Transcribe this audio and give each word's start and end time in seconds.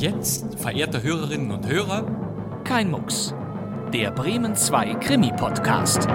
Und 0.00 0.04
jetzt, 0.16 0.46
verehrte 0.56 1.02
Hörerinnen 1.02 1.50
und 1.50 1.66
Hörer, 1.68 2.06
Kein 2.64 2.90
Mucks. 2.90 3.34
Der 3.92 4.10
Bremen 4.10 4.56
2 4.56 4.94
Krimi-Podcast. 4.94 6.06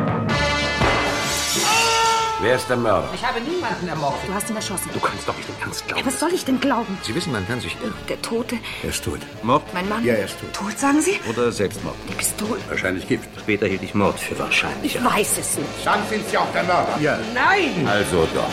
Wer 2.41 2.55
ist 2.55 2.67
der 2.67 2.77
Mörder? 2.77 3.07
Ich 3.13 3.23
habe 3.23 3.39
niemanden 3.41 3.87
ermordet. 3.87 4.21
Du 4.27 4.33
hast 4.33 4.49
ihn 4.49 4.55
erschossen. 4.55 4.89
Du 4.91 4.99
kannst 4.99 5.27
doch 5.29 5.37
nicht 5.37 5.47
im 5.49 5.55
Ernst 5.63 5.87
glauben. 5.87 6.03
Was 6.03 6.19
soll 6.19 6.33
ich 6.33 6.43
denn 6.45 6.59
glauben? 6.59 6.97
Sie 7.03 7.13
wissen, 7.13 7.31
man 7.31 7.45
kann 7.47 7.59
sich 7.61 7.77
irren. 7.79 7.93
Der 8.09 8.19
Tote, 8.23 8.55
Er 8.81 8.89
ist 8.89 9.03
tot. 9.03 9.19
Mord? 9.43 9.61
mein 9.71 9.87
Mann. 9.87 10.03
Ja, 10.03 10.15
er 10.15 10.25
ist 10.25 10.39
tot. 10.39 10.51
Tot, 10.53 10.79
sagen 10.79 11.01
Sie? 11.01 11.19
Oder 11.29 11.51
Selbstmord? 11.51 11.93
Die 12.09 12.15
Pistole. 12.15 12.59
Wahrscheinlich 12.67 13.07
Gift. 13.07 13.29
Später 13.39 13.67
hielt 13.67 13.83
ich 13.83 13.93
Mord 13.93 14.19
für 14.19 14.39
wahrscheinlich. 14.39 14.95
Ich 14.95 15.03
weiß 15.05 15.37
es 15.39 15.57
nicht. 15.59 15.69
Dann 15.85 15.99
sind 16.09 16.27
Sie 16.27 16.39
auch 16.39 16.51
der 16.53 16.63
Mörder. 16.63 16.97
Ja. 16.99 17.19
Nein! 17.35 17.87
Also 17.87 18.27
doch. 18.33 18.49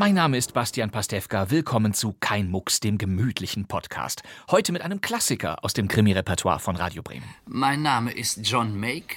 Mein 0.00 0.14
Name 0.14 0.38
ist 0.38 0.54
Bastian 0.54 0.88
Pastewka. 0.88 1.50
Willkommen 1.50 1.92
zu 1.92 2.14
Kein 2.20 2.48
Mucks, 2.48 2.80
dem 2.80 2.96
gemütlichen 2.96 3.66
Podcast. 3.66 4.22
Heute 4.50 4.72
mit 4.72 4.80
einem 4.80 5.02
Klassiker 5.02 5.62
aus 5.62 5.74
dem 5.74 5.88
Krimi-Repertoire 5.88 6.58
von 6.58 6.74
Radio 6.74 7.02
Bremen. 7.02 7.28
Mein 7.44 7.82
Name 7.82 8.10
ist 8.10 8.38
John 8.42 8.80
Make. 8.80 9.16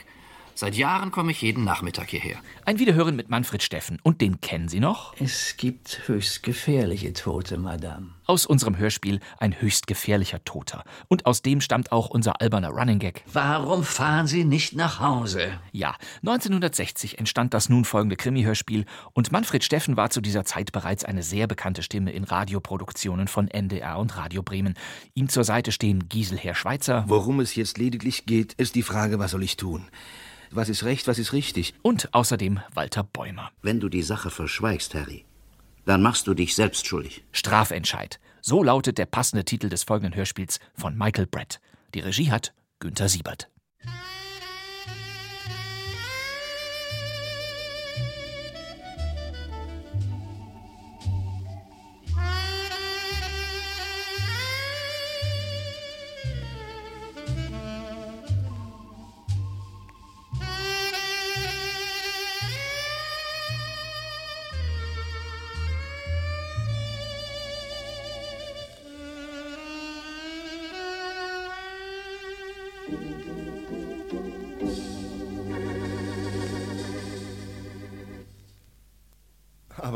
Seit 0.56 0.76
Jahren 0.76 1.10
komme 1.12 1.32
ich 1.32 1.42
jeden 1.42 1.64
Nachmittag 1.64 2.10
hierher. 2.10 2.38
Ein 2.66 2.78
Wiederhören 2.78 3.16
mit 3.16 3.30
Manfred 3.30 3.64
Steffen. 3.64 4.00
Und 4.04 4.22
den 4.22 4.40
kennen 4.40 4.68
Sie 4.68 4.80
noch? 4.80 5.16
Es 5.20 5.58
gibt 5.58 6.08
höchst 6.08 6.44
gefährliche 6.44 7.14
Tote, 7.14 7.58
Madame. 7.58 8.12
Aus 8.26 8.46
unserem 8.46 8.78
Hörspiel 8.78 9.20
Ein 9.40 9.60
höchst 9.60 9.88
gefährlicher 9.88 10.44
Toter. 10.46 10.84
Und 11.08 11.26
aus 11.26 11.42
dem 11.42 11.60
stammt 11.60 11.92
auch 11.92 12.10
unser 12.10 12.40
alberner 12.40 12.70
Running 12.70 13.00
Gag. 13.00 13.24
Warum 13.34 13.84
fahren 13.84 14.28
Sie 14.28 14.46
nicht 14.46 14.76
nach 14.76 15.00
Hause? 15.00 15.60
Ja, 15.72 15.96
1960 16.22 17.18
entstand 17.18 17.54
das 17.54 17.68
nun 17.68 17.84
folgende 17.84 18.16
Krimi-Hörspiel 18.16 18.86
und 19.14 19.32
Manfred 19.32 19.64
Steffen 19.64 19.98
war 19.98 20.12
zu 20.12 20.22
dieser 20.22 20.46
Zeit 20.46 20.72
bereits 20.72 21.04
eine 21.04 21.24
sehr 21.24 21.48
bekannte 21.48 21.82
Stimme 21.82 22.12
in 22.12 22.24
Radioproduktionen 22.24 23.28
von 23.28 23.48
NDR 23.48 23.98
und 23.98 24.16
Radio 24.18 24.44
Bremen. 24.44 24.76
Ihm 25.16 25.30
zur 25.30 25.44
Seite 25.44 25.72
stehen 25.72 26.08
Giselher 26.10 26.56
Schweizer 26.56 27.06
Worum 27.08 27.40
es 27.40 27.56
jetzt 27.56 27.78
lediglich 27.78 28.26
geht, 28.26 28.54
ist 28.54 28.76
die 28.76 28.84
Frage, 28.84 29.20
was 29.20 29.32
soll 29.32 29.44
ich 29.44 29.58
tun? 29.58 29.88
Was 30.56 30.70
ist 30.70 30.84
recht, 30.84 31.08
was 31.08 31.18
ist 31.18 31.34
richtig? 31.34 31.74
und 31.82 32.14
außerdem 32.14 32.60
Walter 32.76 33.04
Bäumer. 33.04 33.50
Wenn 33.64 33.80
du 33.80 33.90
die 33.90 34.04
Sache 34.04 34.30
verschweigst, 34.30 34.94
Harry, 34.94 35.26
dann 35.86 36.04
machst 36.04 36.28
du 36.28 36.36
dich 36.36 36.54
selbst 36.54 36.86
schuldig. 36.86 37.24
Strafentscheid. 37.32 38.20
So 38.42 38.62
lautet 38.62 39.00
der 39.00 39.08
passende 39.08 39.46
Titel 39.46 39.70
des 39.70 39.84
folgenden 39.84 40.16
Hörspiels 40.16 40.60
von 40.76 40.96
Michael 40.96 41.26
Brett. 41.26 41.60
Die 41.96 42.02
Regie 42.02 42.30
hat 42.32 42.54
Günther 42.80 43.10
Siebert. 43.10 43.50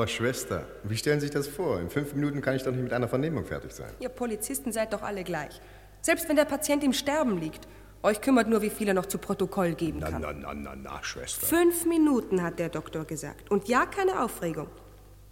Aber 0.08 0.14
Schwester, 0.14 0.64
wie 0.86 0.96
stellen 0.96 1.20
Sie 1.20 1.26
sich 1.26 1.34
das 1.34 1.50
vor? 1.50 1.82
In 1.82 1.90
fünf 1.90 2.14
Minuten 2.14 2.40
kann 2.40 2.56
ich 2.56 2.64
doch 2.64 2.72
nicht 2.72 2.82
mit 2.82 2.94
einer 2.94 3.10
Vernehmung 3.10 3.44
fertig 3.44 3.74
sein. 3.74 3.90
Ihr 4.00 4.08
Polizisten 4.08 4.72
seid 4.72 4.94
doch 4.94 5.02
alle 5.02 5.26
gleich. 5.26 5.60
Selbst 6.02 6.30
wenn 6.30 6.38
der 6.38 6.46
Patient 6.46 6.82
im 6.86 6.94
Sterben 6.94 7.38
liegt. 7.38 7.68
Euch 8.04 8.22
kümmert 8.22 8.48
nur, 8.48 8.62
wie 8.62 8.70
viel 8.70 8.88
er 8.88 8.94
noch 8.94 9.08
zu 9.08 9.18
Protokoll 9.18 9.74
geben 9.74 9.98
Na, 10.00 10.10
kann. 10.10 10.22
na, 10.22 10.32
na, 10.32 10.54
na, 10.54 10.76
na, 10.78 11.04
Schwester. 11.04 11.46
Fünf 11.46 11.86
Minuten, 11.86 12.42
hat 12.42 12.58
der 12.58 12.70
Doktor 12.70 13.04
gesagt. 13.04 13.52
Und 13.52 13.68
ja, 13.68 13.86
keine 13.86 14.24
Aufregung. 14.24 14.68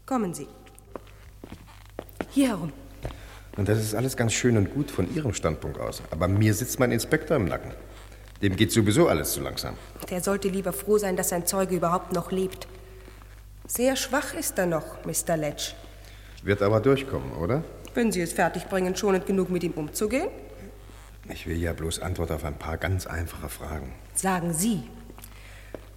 Kommen 0.06 0.34
Sie. 0.34 0.48
Hier 2.32 2.50
herum. 2.50 2.74
Und 3.56 3.70
das 3.70 3.78
ist 3.80 3.96
alles 3.96 4.18
ganz 4.18 4.34
schön 4.34 4.58
und 4.58 4.74
gut 4.74 4.92
von 4.92 5.08
Ihrem 5.16 5.34
Standpunkt 5.34 5.80
aus. 5.80 6.02
Aber 6.12 6.28
mir 6.28 6.54
sitzt 6.54 6.82
mein 6.82 6.92
Inspektor 6.92 7.38
im 7.38 7.46
Nacken. 7.46 7.72
Dem 8.42 8.58
geht 8.58 8.74
sowieso 8.74 9.08
alles 9.08 9.32
zu 9.32 9.40
langsam. 9.40 9.76
Der 10.10 10.22
sollte 10.22 10.50
lieber 10.50 10.74
froh 10.74 10.98
sein, 10.98 11.16
dass 11.16 11.30
sein 11.30 11.46
Zeuge 11.48 11.78
überhaupt 11.78 12.12
noch 12.12 12.34
lebt. 12.34 12.68
Sehr 13.68 13.96
schwach 13.96 14.34
ist 14.34 14.58
er 14.58 14.66
noch, 14.68 15.04
Mr. 15.06 15.38
Letch. 15.38 15.76
Wird 16.44 16.62
aber 16.62 16.80
durchkommen, 16.80 17.32
oder? 17.34 17.64
Wenn 17.94 18.12
Sie 18.12 18.22
es 18.22 18.34
fertigbringen, 18.34 18.96
schonend 18.96 19.26
genug 19.26 19.50
mit 19.50 19.64
ihm 19.64 19.72
umzugehen, 19.72 20.30
Ich 21.30 21.48
will 21.48 21.58
ja 21.58 21.74
bloß 21.74 22.02
Antwort 22.02 22.30
auf 22.32 22.44
ein 22.46 22.60
paar 22.60 22.78
ganz 22.78 23.08
einfache 23.08 23.50
Fragen. 23.50 23.94
sagen 24.14 24.54
Sie. 24.54 24.84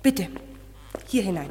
Bitte, 0.03 0.29
hier 1.07 1.23
hinein. 1.23 1.51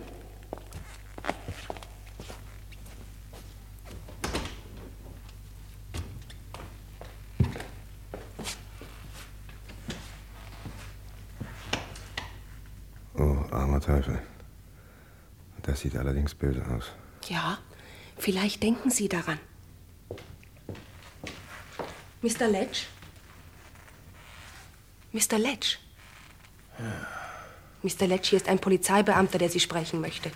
Oh, 13.18 13.38
armer 13.52 13.80
Teufel. 13.82 14.20
Das 15.78 15.84
sieht 15.84 15.96
allerdings 15.96 16.34
böse 16.34 16.66
aus. 16.66 16.86
Ja, 17.30 17.60
vielleicht 18.18 18.64
denken 18.64 18.90
Sie 18.90 19.08
daran. 19.08 19.38
Mr. 22.24 22.48
Letch? 22.48 22.88
Mr. 25.12 25.38
Letch? 25.38 25.78
Mr. 27.84 28.08
Letch, 28.08 28.30
hier 28.30 28.38
ist 28.38 28.50
ein 28.50 28.58
Polizeibeamter, 28.58 29.38
der 29.38 29.52
Sie 29.52 29.60
sprechen 29.60 30.02
möchte. 30.02 30.32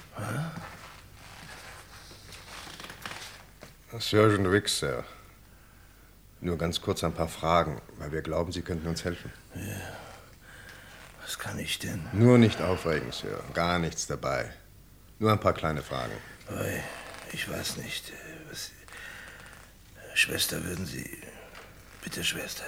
Sergeant 3.97 4.51
Wicks, 4.51 4.77
Sir. 4.77 5.03
Nur 6.39 6.59
ganz 6.59 6.79
kurz 6.81 7.03
ein 7.03 7.13
paar 7.13 7.27
Fragen, 7.27 7.81
weil 7.97 8.11
wir 8.11 8.21
glauben, 8.21 8.51
Sie 8.51 8.61
könnten 8.61 8.87
uns 8.87 9.03
helfen. 9.03 9.33
Was 11.23 11.39
kann 11.39 11.57
ich 11.57 11.79
denn? 11.79 12.07
Nur 12.13 12.37
nicht 12.37 12.61
aufregen, 12.61 13.11
Sir. 13.11 13.43
Gar 13.55 13.79
nichts 13.79 14.05
dabei. 14.05 14.51
Nur 15.21 15.31
ein 15.31 15.39
paar 15.39 15.53
kleine 15.53 15.83
Fragen. 15.83 16.13
Ich 17.31 17.47
weiß 17.47 17.77
nicht. 17.77 18.09
äh, 18.09 18.13
Was... 18.49 18.71
Schwester, 20.15 20.63
würden 20.65 20.87
Sie. 20.87 21.07
Bitte, 22.03 22.23
Schwester. 22.23 22.63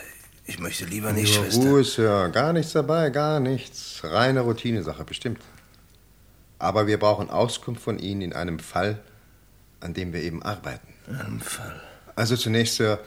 Ich 0.45 0.59
möchte 0.59 0.85
lieber 0.85 1.13
nicht, 1.13 1.33
Nur 1.35 1.45
Schwester. 1.45 1.61
Ruhe, 1.63 1.83
Sir. 1.83 2.29
Gar 2.29 2.53
nichts 2.53 2.73
dabei, 2.73 3.09
gar 3.09 3.39
nichts. 3.39 4.01
Reine 4.03 4.41
Routinesache, 4.41 5.03
bestimmt. 5.03 5.41
Aber 6.59 6.85
wir 6.85 6.99
brauchen 6.99 7.31
Auskunft 7.31 7.81
von 7.81 7.97
Ihnen 7.97 8.21
in 8.21 8.33
einem 8.33 8.59
Fall, 8.59 9.01
an 9.79 9.95
dem 9.95 10.13
wir 10.13 10.21
eben 10.21 10.43
arbeiten. 10.43 10.93
Ein 11.07 11.39
Fall. 11.39 11.81
Also 12.15 12.37
zunächst, 12.37 12.75
Sir, 12.75 12.99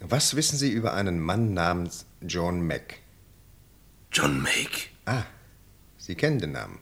was 0.00 0.36
wissen 0.36 0.56
Sie 0.56 0.70
über 0.70 0.94
einen 0.94 1.20
Mann 1.20 1.52
namens 1.52 2.06
John 2.22 2.66
Mack? 2.66 2.94
John 4.10 4.40
Make? 4.40 4.88
Ah, 5.04 5.24
Sie 5.98 6.14
kennen 6.14 6.38
den 6.38 6.52
Namen. 6.52 6.78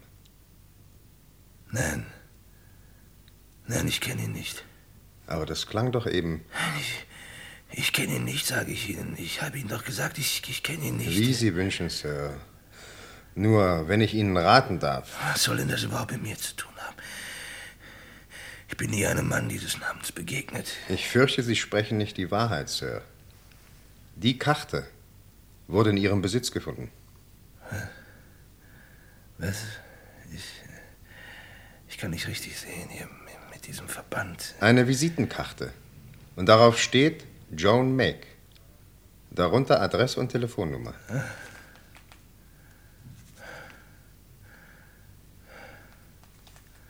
Nein. 1.73 2.07
Nein, 3.67 3.89
ich 3.89 4.01
kenne 4.01 4.23
ihn 4.23 4.33
nicht. 4.33 4.65
Aber 5.27 5.47
das 5.47 5.67
klang 5.67 5.91
doch 5.93 6.07
eben. 6.07 6.45
Ich, 6.79 7.07
ich 7.79 7.93
kenne 7.93 8.17
ihn 8.17 8.25
nicht, 8.25 8.47
sage 8.47 8.71
ich 8.71 8.91
Ihnen. 8.91 9.17
Ich 9.19 9.41
habe 9.43 9.59
Ihnen 9.59 9.69
doch 9.69 9.85
gesagt, 9.85 10.19
ich, 10.19 10.43
ich 10.49 10.63
kenne 10.63 10.85
ihn 10.85 10.99
nicht. 10.99 11.11
Wie 11.11 11.33
Sie 11.33 11.55
wünschen, 11.55 11.89
Sir. 11.89 12.37
Nur, 13.35 13.89
wenn 13.89 14.03
ich 14.03 14.13
Ihnen 14.13 14.37
raten 14.37 14.79
darf. 14.79 15.17
Was 15.31 15.45
soll 15.45 15.57
denn 15.57 15.69
das 15.69 15.83
überhaupt 15.83 16.13
mit 16.13 16.23
mir 16.23 16.37
zu 16.37 16.55
tun 16.55 16.73
haben? 16.77 16.97
Ich 18.69 18.77
bin 18.77 18.91
nie 18.91 19.07
einem 19.07 19.29
Mann 19.29 19.49
dieses 19.49 19.79
Namens 19.79 20.13
begegnet. 20.13 20.69
Ich 20.89 21.09
fürchte, 21.09 21.43
Sie 21.43 21.57
sprechen 21.57 21.97
nicht 21.97 22.19
die 22.19 22.31
Wahrheit, 22.31 22.69
Sir. 22.69 23.03
Die 24.17 24.39
Karte 24.39 24.87
wurde 25.67 25.91
in 25.91 25.97
Ihrem 25.97 26.21
Besitz 26.21 26.51
gefunden. 26.53 26.91
Was? 29.39 29.57
Ich, 30.33 30.43
ich 30.62 30.62
kann 32.03 32.11
nicht 32.11 32.27
richtig 32.27 32.59
sehen 32.59 32.89
hier 32.89 33.09
mit 33.53 33.65
diesem 33.69 33.89
Verband. 33.89 34.57
Eine 34.59 34.89
Visitenkarte. 34.89 35.73
Und 36.35 36.47
darauf 36.47 36.77
steht 36.77 37.25
Joan 37.57 37.95
Make. 37.95 38.27
Darunter 39.31 39.81
Adresse 39.81 40.19
und 40.19 40.31
Telefonnummer. 40.31 40.95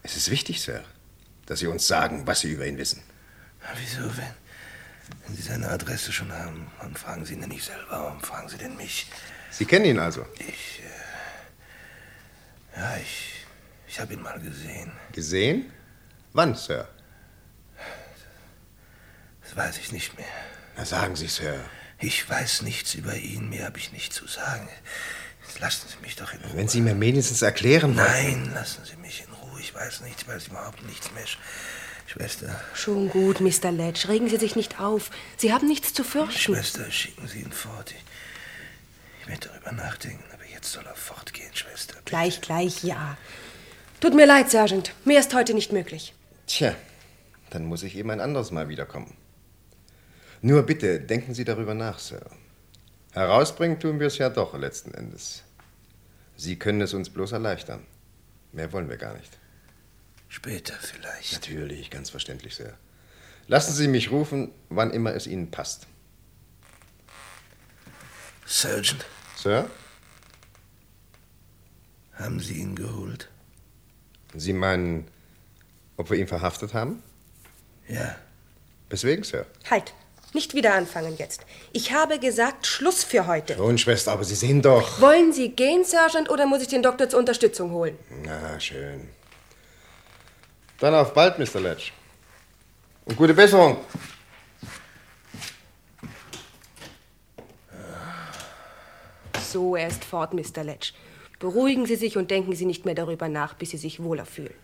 Es 0.03 0.17
ist 0.17 0.31
wichtig, 0.31 0.63
Sir, 0.63 0.83
dass 1.45 1.59
Sie 1.59 1.67
uns 1.67 1.87
sagen, 1.87 2.27
was 2.27 2.41
Sie 2.41 2.51
über 2.51 2.67
ihn 2.67 2.79
wissen. 2.79 3.03
Wieso, 3.77 4.17
wenn, 4.17 4.35
wenn 5.27 5.37
Sie 5.37 5.43
seine 5.43 5.69
Adresse 5.69 6.11
schon 6.11 6.33
haben, 6.33 6.69
dann 6.81 6.97
fragen 6.97 7.27
Sie 7.27 7.35
ihn 7.35 7.41
nicht 7.41 7.65
selber, 7.65 7.85
warum 7.91 8.21
fragen 8.23 8.49
Sie 8.49 8.57
denn 8.57 8.79
mich? 8.79 9.09
Sie 9.51 9.67
kennen 9.67 9.85
ihn 9.85 9.99
also? 9.99 10.25
Ich, 10.39 10.81
äh, 12.75 12.81
ja, 12.81 12.97
ich, 12.97 13.32
ich 13.93 14.01
habe 14.01 14.15
ihn 14.15 14.23
mal 14.23 14.41
gesehen. 14.41 14.91
Gesehen? 15.13 15.71
Wann, 16.33 16.55
Sir? 16.55 16.89
Das 19.43 19.55
weiß 19.57 19.79
ich 19.79 19.93
nicht 19.93 20.17
mehr. 20.17 20.27
Na, 20.77 20.85
sagen 20.87 21.15
Sie, 21.15 21.29
Sir. 21.29 21.61
Ich 22.01 22.29
weiß 22.29 22.63
nichts 22.63 22.95
über 22.95 23.15
ihn, 23.15 23.51
mehr 23.51 23.67
habe 23.67 23.79
ich 23.79 23.93
nicht 23.93 24.15
zu 24.15 24.27
sagen. 24.27 24.67
Lassen 25.61 25.87
Sie 25.89 25.99
mich 26.01 26.17
doch 26.17 26.33
in 26.33 26.41
Ruhe. 26.41 26.57
Wenn 26.57 26.69
Sie 26.69 26.81
mir 26.81 26.99
wenigstens 26.99 27.43
erklären 27.43 27.95
wollen. 27.97 28.07
Nein, 28.07 28.51
lassen 28.55 28.83
Sie 28.85 28.97
mich 28.97 29.23
in 29.27 29.33
Ruhe. 29.35 29.61
Ich 29.61 29.75
weiß 29.75 30.01
nichts, 30.01 30.23
ich 30.23 30.29
weiß 30.29 30.47
überhaupt 30.49 30.83
nichts 30.85 31.13
mehr. 31.13 31.25
Sch- 31.27 31.37
Schwester, 32.07 32.61
Schon 32.75 33.09
gut, 33.11 33.41
Mr. 33.41 33.71
Ledge. 33.71 34.09
Regen 34.09 34.29
Sie 34.29 34.39
sich 34.39 34.57
nicht 34.57 34.81
auf. 34.81 35.11
Sie 35.37 35.53
haben 35.53 35.67
nichts 35.69 35.93
zu 35.93 36.03
fürchten. 36.03 36.39
Schwester, 36.55 36.91
schicken 36.91 37.29
Sie 37.29 37.41
ihn 37.41 37.53
fort. 37.53 37.91
Ich, 37.93 38.03
ich 39.23 39.29
werde 39.29 39.49
darüber 39.49 39.73
nachdenken, 39.73 40.25
aber 40.33 40.45
jetzt 40.47 40.73
soll 40.73 40.87
er 40.87 40.95
fortgehen, 40.97 41.55
Schwester. 41.55 41.95
bitte. 41.95 42.05
Gleich, 42.07 42.41
gleich, 42.41 42.83
ja. 42.83 43.17
Tut 44.03 44.15
mir 44.15 44.27
leid, 44.27 44.51
Sergeant. 44.51 44.93
Mehr 45.05 45.21
ist 45.21 45.33
heute 45.33 45.55
nicht 45.55 45.73
möglich. 45.73 46.13
Tja, 46.49 46.75
dann 47.51 47.67
muss 47.67 47.85
ich 47.85 47.95
eben 47.95 48.11
ein 48.11 48.21
anderes 48.21 48.51
Mal 48.51 48.69
wiederkommen. 48.69 49.17
Nur 50.41 50.65
bitte, 50.65 50.99
denken 50.99 51.35
Sie 51.35 51.45
darüber 51.45 51.75
nach, 51.75 52.01
Sir. 52.01 52.21
Herausbringen 53.13 53.79
tun 53.79 54.01
wir 54.01 54.09
es 54.09 54.19
ja 54.19 54.29
doch 54.29 54.59
letzten 54.59 54.93
Endes. 54.93 55.45
Sie 56.35 56.59
können 56.59 56.81
es 56.81 56.95
uns 56.95 57.11
bloß 57.11 57.31
erleichtern. 57.31 57.87
Mehr 58.51 58.73
wollen 58.73 58.89
wir 58.89 58.97
gar 58.97 59.17
nicht. 59.17 59.39
Später 60.29 60.75
vielleicht. 60.81 61.35
Natürlich, 61.35 61.89
ganz 61.89 62.11
verständlich, 62.11 62.57
Sir. 62.57 62.75
Lassen 63.47 63.73
Sie 63.73 63.87
mich 63.87 64.11
rufen, 64.11 64.51
wann 64.69 64.91
immer 64.91 65.15
es 65.15 65.29
Ihnen 65.29 65.53
passt. 65.53 65.87
Sergeant, 68.47 69.05
Sir? 69.37 69.71
haben 72.15 72.41
Sie 72.41 72.55
ihn 72.55 72.75
geholt? 72.75 73.32
Sie 74.35 74.53
meinen, 74.53 75.07
ob 75.97 76.11
wir 76.11 76.19
ihn 76.19 76.29
verhaftet 76.29 76.75
haben? 76.75 77.03
Ja. 77.89 78.17
Weswegen, 78.89 79.25
Sir? 79.25 79.47
Halt. 79.71 79.95
Nicht 80.35 80.55
wieder 80.55 80.75
anfangen 80.75 81.17
jetzt. 81.19 81.45
Ich 81.73 81.93
habe 81.93 82.19
gesagt, 82.19 82.67
Schluss 82.67 83.05
für 83.05 83.27
heute. 83.27 83.55
Schon, 83.55 83.77
Schwester, 83.77 84.13
aber 84.13 84.25
Sie 84.25 84.35
sehen 84.35 84.63
doch. 84.63 84.99
Wollen 84.99 85.33
Sie 85.35 85.51
gehen, 85.51 85.85
Sergeant, 85.85 86.31
oder 86.31 86.47
muss 86.47 86.63
ich 86.63 86.69
den 86.69 86.83
Doktor 86.83 87.07
zur 87.09 87.19
Unterstützung 87.19 87.71
holen? 87.71 87.99
Na, 88.25 88.59
schön. 88.59 89.11
Dann 90.79 90.95
auf 90.95 91.13
bald, 91.13 91.39
Mr. 91.39 91.61
Ledge. 91.61 91.91
Und 93.05 93.17
gute 93.17 93.35
Besserung. 93.35 93.77
So, 99.51 99.77
er 99.77 99.89
ist 99.89 100.03
fort, 100.03 100.33
Mr. 100.33 100.65
Ledge. 100.65 100.93
Beruhigen 101.43 101.87
Sie 101.87 101.97
sich 101.97 102.17
und 102.17 102.31
denken 102.31 102.55
Sie 102.55 102.65
nicht 102.65 102.85
mehr 102.85 102.95
darüber 102.95 103.29
nach, 103.29 103.55
bis 103.55 103.71
Sie 103.71 103.77
sich 103.77 104.01
wohler 104.01 104.27
fühlen. 104.27 104.55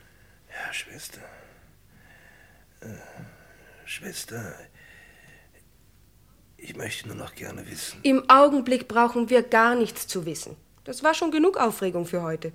Ja, 0.48 0.72
Schwester. 0.72 1.20
Äh, 2.80 2.86
Schwester, 3.84 4.54
ich 6.56 6.76
möchte 6.76 7.08
nur 7.08 7.16
noch 7.16 7.34
gerne 7.34 7.68
wissen. 7.68 7.98
Im 8.04 8.30
Augenblick 8.30 8.86
brauchen 8.86 9.28
wir 9.28 9.42
gar 9.42 9.74
nichts 9.74 10.06
zu 10.06 10.24
wissen. 10.24 10.54
Das 10.84 11.02
war 11.02 11.14
schon 11.14 11.32
genug 11.32 11.56
Aufregung 11.56 12.06
für 12.06 12.22
heute. 12.22 12.52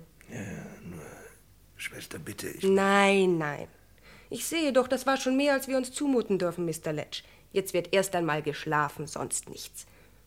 Schwester, 1.76 2.18
bitte, 2.18 2.48
ich. 2.48 2.62
Nein, 2.62 3.36
nein. 3.36 3.68
Ich 4.30 4.46
sehe 4.46 4.72
doch, 4.72 4.88
das 4.88 5.04
war 5.04 5.18
schon 5.18 5.36
mehr, 5.36 5.52
als 5.52 5.68
wir 5.68 5.76
uns 5.76 5.92
zumuten 5.92 6.38
dürfen, 6.38 6.64
Mr. 6.64 6.94
Ledge. 6.94 7.24
Jetzt 7.52 7.74
wird 7.74 7.92
erst 7.92 8.14
einmal 8.14 8.40
geschlafen, 8.40 9.06
sonst 9.06 9.50
nichts. 9.50 9.84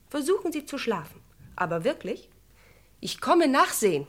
Versuchen 0.07 0.51
Sie 0.51 0.65
zu 0.65 0.77
schlafen. 0.77 1.19
Aber 1.55 1.83
wirklich? 1.83 2.29
Ich 2.99 3.21
komme 3.21 3.47
nachsehen. 3.47 4.07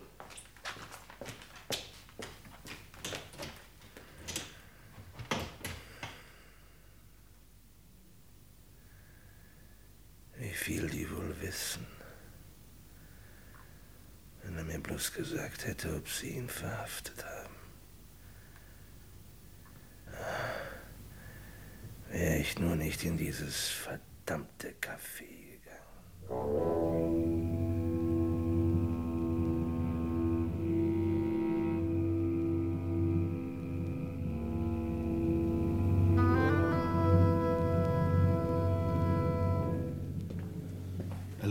Wie 10.36 10.50
viel 10.50 10.88
die 10.88 11.10
wohl 11.10 11.40
wissen. 11.40 11.86
Wenn 14.42 14.56
er 14.56 14.64
mir 14.64 14.80
bloß 14.80 15.12
gesagt 15.12 15.66
hätte, 15.66 15.94
ob 15.96 16.08
sie 16.08 16.30
ihn 16.30 16.48
verhaftet 16.48 17.24
haben. 17.24 17.54
Wäre 22.08 22.38
ich 22.38 22.58
nur 22.58 22.74
nicht 22.74 23.04
in 23.04 23.18
dieses 23.18 23.68
verdammte 23.68 24.74
Café 24.80 25.60
gegangen. 26.28 27.07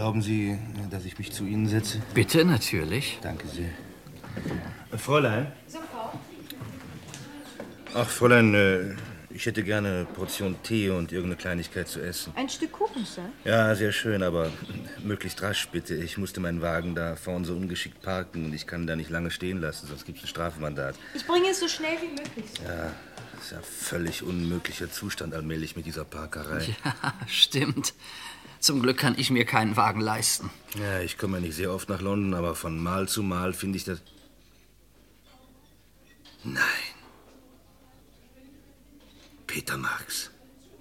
Erlauben 0.08 0.22
Sie, 0.22 0.58
dass 0.90 1.04
ich 1.04 1.18
mich 1.18 1.34
zu 1.34 1.44
Ihnen 1.44 1.68
setze? 1.68 2.02
Bitte, 2.14 2.46
natürlich. 2.46 3.20
Danke 3.22 3.46
sehr. 3.50 3.72
Fräulein? 4.98 5.52
Ach, 7.94 8.08
Fräulein, 8.08 8.54
äh, 8.54 8.96
ich 9.32 9.46
hätte 9.46 9.64
gerne 9.64 9.90
eine 9.90 10.06
Portion 10.06 10.56
Tee 10.64 10.92
und 10.92 11.12
irgendeine 11.12 11.36
Kleinigkeit 11.36 11.90
zu 11.90 12.00
essen. 12.00 12.32
Ein 12.38 12.48
Stück 12.48 12.72
Kuchen, 12.72 13.04
Sir. 13.04 13.24
Ja, 13.44 13.76
sehr 13.76 13.92
schön, 13.92 14.24
aber 14.24 14.50
möglichst 15.04 15.42
rasch 15.42 15.68
bitte. 15.74 15.96
Ich 15.96 16.18
musste 16.18 16.40
meinen 16.40 16.62
Wagen 16.62 16.96
da 16.96 17.18
vorne 17.18 17.44
so 17.44 17.54
ungeschickt 17.54 18.02
parken 18.02 18.46
und 18.46 18.54
ich 18.54 18.66
kann 18.66 18.84
ihn 18.84 18.88
da 18.88 18.96
nicht 18.96 19.10
lange 19.10 19.30
stehen 19.30 19.60
lassen, 19.60 19.88
sonst 19.88 20.06
gibt 20.06 20.20
es 20.20 20.24
ein 20.24 20.28
Strafmandat. 20.30 20.96
Ich 21.16 21.28
bringe 21.28 21.50
es 21.50 21.60
so 21.60 21.68
schnell 21.68 21.98
wie 22.02 22.16
möglich, 22.16 22.46
Sir. 22.58 22.64
Ja, 22.64 22.92
das 23.36 23.44
ist 23.44 23.52
ja 23.52 23.60
völlig 23.62 24.24
unmöglicher 24.24 24.90
Zustand 24.90 25.34
allmählich 25.34 25.76
mit 25.76 25.86
dieser 25.86 26.06
Parkerei. 26.06 26.66
Ja, 26.86 27.14
stimmt. 27.28 27.94
Zum 28.60 28.82
Glück 28.82 28.98
kann 28.98 29.18
ich 29.18 29.30
mir 29.30 29.46
keinen 29.46 29.76
Wagen 29.76 30.02
leisten. 30.02 30.50
Ja, 30.80 31.00
ich 31.02 31.18
komme 31.18 31.38
ja 31.38 31.42
nicht 31.42 31.56
sehr 31.56 31.72
oft 31.72 31.90
nach 31.90 32.02
London, 32.02 32.34
aber 32.34 32.56
von 32.56 32.82
Mal 32.82 33.08
zu 33.08 33.24
Mal 33.24 33.54
finde 33.54 33.78
ich 33.78 33.84
das. 33.84 34.02
Nein. 36.44 36.64
Peter 39.46 39.78
Marx. 39.78 40.32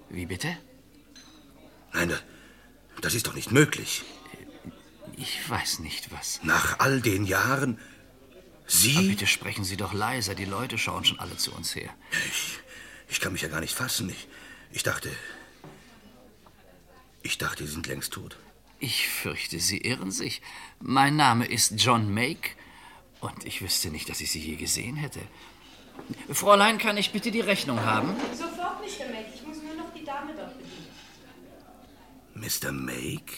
Wie 0.09 0.25
bitte? 0.25 0.57
Nein, 1.93 2.13
das 3.01 3.15
ist 3.15 3.27
doch 3.27 3.33
nicht 3.33 3.51
möglich. 3.51 4.03
Ich 5.15 5.49
weiß 5.49 5.79
nicht 5.79 6.11
was. 6.11 6.41
Nach 6.43 6.79
all 6.79 7.01
den 7.01 7.25
Jahren. 7.25 7.79
Sie? 8.67 8.97
Aber 8.97 9.07
bitte 9.07 9.27
sprechen 9.27 9.63
Sie 9.63 9.77
doch 9.77 9.93
leiser. 9.93 10.35
Die 10.35 10.45
Leute 10.45 10.77
schauen 10.77 11.05
schon 11.05 11.19
alle 11.19 11.37
zu 11.37 11.53
uns 11.53 11.75
her. 11.75 11.89
Ich, 12.27 12.59
ich 13.07 13.19
kann 13.19 13.33
mich 13.33 13.41
ja 13.41 13.47
gar 13.47 13.61
nicht 13.61 13.73
fassen. 13.73 14.09
Ich, 14.09 14.27
ich 14.71 14.83
dachte. 14.83 15.09
Ich 17.27 17.37
dachte, 17.37 17.65
Sie 17.65 17.73
sind 17.73 17.87
längst 17.87 18.13
tot. 18.13 18.37
Ich 18.79 19.09
fürchte, 19.09 19.59
Sie 19.59 19.79
irren 19.79 20.11
sich. 20.11 20.41
Mein 20.79 21.17
Name 21.17 21.45
ist 21.45 21.73
John 21.75 22.13
Make 22.13 22.51
und 23.19 23.43
ich 23.43 23.61
wüsste 23.61 23.89
nicht, 23.89 24.07
dass 24.07 24.21
ich 24.21 24.31
Sie 24.31 24.39
je 24.39 24.55
gesehen 24.55 24.95
hätte. 24.95 25.19
Fräulein, 26.31 26.77
kann 26.77 26.95
ich 26.95 27.11
bitte 27.11 27.29
die 27.29 27.41
Rechnung 27.41 27.81
haben? 27.81 28.15
Sofort, 28.31 28.79
Mr. 28.79 29.11
Make. 29.11 29.33
Ich 29.35 29.45
muss 29.45 29.57
nur 29.61 29.75
noch 29.75 29.93
die 29.93 30.05
Dame 30.05 30.31
dort 30.37 30.57
bedienen. 30.57 30.87
Mr. 32.35 32.71
Make? 32.71 33.33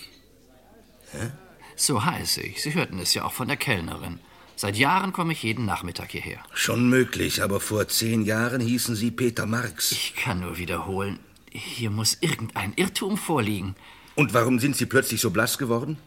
So 1.75 2.05
heiße 2.05 2.41
ich. 2.41 2.61
Sie 2.61 2.75
hörten 2.75 2.99
es 2.99 3.15
ja 3.15 3.25
auch 3.25 3.33
von 3.33 3.47
der 3.47 3.57
Kellnerin. 3.57 4.19
Seit 4.55 4.75
Jahren 4.75 5.13
komme 5.13 5.33
ich 5.33 5.41
jeden 5.41 5.65
Nachmittag 5.65 6.11
hierher. 6.11 6.43
Schon 6.53 6.89
möglich, 6.89 7.41
aber 7.41 7.59
vor 7.59 7.87
zehn 7.87 8.23
Jahren 8.23 8.61
hießen 8.61 8.95
Sie 8.95 9.09
Peter 9.09 9.47
Marx. 9.47 9.91
Ich 9.93 10.15
kann 10.15 10.41
nur 10.41 10.59
wiederholen, 10.59 11.17
hier 11.51 11.89
muss 11.89 12.17
irgendein 12.21 12.73
Irrtum 12.75 13.17
vorliegen. 13.17 13.75
Und 14.15 14.33
warum 14.33 14.59
sind 14.59 14.75
Sie 14.75 14.85
plötzlich 14.85 15.21
so 15.21 15.31
blass 15.31 15.57
geworden? 15.57 15.97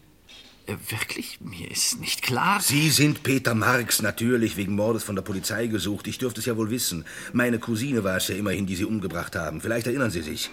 Äh, 0.65 0.75
wirklich? 0.89 1.41
Mir 1.41 1.69
ist 1.69 1.99
nicht 1.99 2.21
klar. 2.21 2.61
Sie 2.61 2.89
sind 2.89 3.23
Peter 3.23 3.53
Marx, 3.53 4.01
natürlich 4.01 4.55
wegen 4.55 4.75
Mordes 4.75 5.03
von 5.03 5.15
der 5.15 5.23
Polizei 5.23 5.67
gesucht. 5.67 6.07
Ich 6.07 6.17
dürfte 6.17 6.39
es 6.39 6.45
ja 6.45 6.55
wohl 6.55 6.69
wissen. 6.69 7.05
Meine 7.33 7.59
Cousine 7.59 8.03
war 8.03 8.17
es 8.17 8.27
ja 8.29 8.35
immerhin, 8.35 8.65
die 8.65 8.75
Sie 8.75 8.85
umgebracht 8.85 9.35
haben. 9.35 9.59
Vielleicht 9.59 9.87
erinnern 9.87 10.11
Sie 10.11 10.21
sich. 10.21 10.49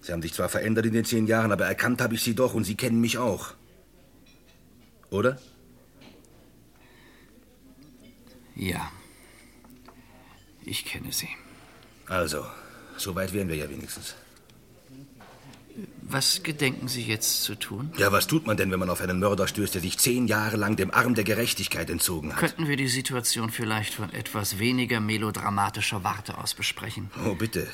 Sie 0.00 0.12
haben 0.12 0.22
sich 0.22 0.34
zwar 0.34 0.48
verändert 0.48 0.86
in 0.86 0.92
den 0.92 1.04
zehn 1.04 1.26
Jahren, 1.26 1.52
aber 1.52 1.66
erkannt 1.66 2.00
habe 2.00 2.14
ich 2.14 2.22
Sie 2.22 2.34
doch 2.34 2.54
und 2.54 2.64
Sie 2.64 2.74
kennen 2.74 3.00
mich 3.00 3.18
auch. 3.18 3.54
Oder? 5.10 5.38
Ja. 8.56 8.90
Ich 10.64 10.84
kenne 10.84 11.12
Sie. 11.12 11.28
Also, 12.06 12.44
so 12.96 13.14
weit 13.14 13.32
wären 13.32 13.48
wir 13.48 13.56
ja 13.56 13.68
wenigstens. 13.68 14.14
Was 16.02 16.42
gedenken 16.42 16.86
Sie 16.86 17.02
jetzt 17.02 17.42
zu 17.42 17.56
tun? 17.56 17.90
Ja, 17.96 18.12
was 18.12 18.26
tut 18.26 18.46
man 18.46 18.56
denn, 18.56 18.70
wenn 18.70 18.78
man 18.78 18.90
auf 18.90 19.00
einen 19.00 19.18
Mörder 19.18 19.48
stößt, 19.48 19.74
der 19.74 19.82
sich 19.82 19.98
zehn 19.98 20.28
Jahre 20.28 20.56
lang 20.56 20.76
dem 20.76 20.92
Arm 20.92 21.14
der 21.14 21.24
Gerechtigkeit 21.24 21.90
entzogen 21.90 22.32
hat? 22.32 22.38
Könnten 22.38 22.68
wir 22.68 22.76
die 22.76 22.88
Situation 22.88 23.50
vielleicht 23.50 23.94
von 23.94 24.12
etwas 24.12 24.58
weniger 24.58 25.00
melodramatischer 25.00 26.04
Warte 26.04 26.38
aus 26.38 26.54
besprechen? 26.54 27.10
Oh, 27.26 27.34
bitte. 27.34 27.66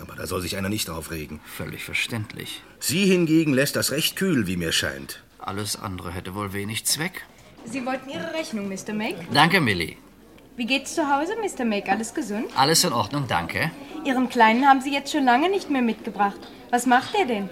Aber 0.00 0.14
da 0.14 0.26
soll 0.26 0.40
sich 0.40 0.56
einer 0.56 0.70
nicht 0.70 0.88
aufregen. 0.88 1.40
Völlig 1.44 1.84
verständlich. 1.84 2.62
Sie 2.80 3.04
hingegen 3.06 3.52
lässt 3.52 3.76
das 3.76 3.90
recht 3.90 4.16
kühl, 4.16 4.46
wie 4.46 4.56
mir 4.56 4.72
scheint. 4.72 5.22
Alles 5.38 5.76
andere 5.76 6.12
hätte 6.12 6.34
wohl 6.34 6.52
wenig 6.52 6.86
Zweck. 6.86 7.26
Sie 7.66 7.84
wollten 7.84 8.08
Ihre 8.08 8.32
Rechnung, 8.32 8.68
Mr. 8.68 8.94
Make? 8.94 9.26
Danke, 9.32 9.60
Millie. 9.60 9.96
Wie 10.56 10.66
geht's 10.66 10.94
zu 10.94 11.08
Hause, 11.12 11.34
Mr. 11.42 11.64
Make? 11.64 11.90
Alles 11.90 12.14
gesund? 12.14 12.46
Alles 12.56 12.84
in 12.84 12.92
Ordnung, 12.92 13.26
danke. 13.26 13.72
Ihren 14.04 14.28
Kleinen 14.28 14.68
haben 14.68 14.80
Sie 14.80 14.92
jetzt 14.92 15.10
schon 15.10 15.24
lange 15.24 15.50
nicht 15.50 15.68
mehr 15.68 15.82
mitgebracht. 15.82 16.38
Was 16.70 16.86
macht 16.86 17.12
der 17.18 17.26
denn? 17.26 17.48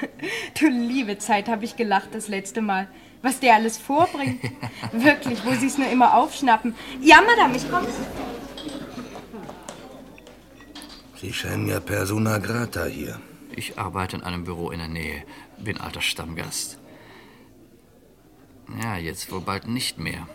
du 0.60 0.68
liebe 0.68 1.18
Zeit, 1.18 1.48
habe 1.48 1.64
ich 1.64 1.74
gelacht 1.74 2.10
das 2.12 2.28
letzte 2.28 2.60
Mal. 2.60 2.86
Was 3.22 3.40
der 3.40 3.54
alles 3.54 3.78
vorbringt. 3.78 4.40
Wirklich, 4.92 5.44
wo 5.44 5.54
Sie 5.54 5.66
es 5.66 5.76
nur 5.76 5.88
immer 5.88 6.14
aufschnappen. 6.14 6.76
Ja, 7.00 7.20
Madame, 7.20 7.56
ich 7.56 7.68
komme. 7.68 7.88
Sie 11.16 11.32
scheinen 11.32 11.66
ja 11.66 11.80
persona 11.80 12.38
grata 12.38 12.84
hier. 12.84 13.20
Ich 13.56 13.76
arbeite 13.78 14.16
in 14.16 14.22
einem 14.22 14.44
Büro 14.44 14.70
in 14.70 14.78
der 14.78 14.88
Nähe, 14.88 15.24
bin 15.58 15.80
alter 15.80 16.02
Stammgast. 16.02 16.78
Ja, 18.82 18.96
jetzt 18.96 19.32
wohl 19.32 19.40
bald 19.40 19.66
nicht 19.66 19.98
mehr. 19.98 20.28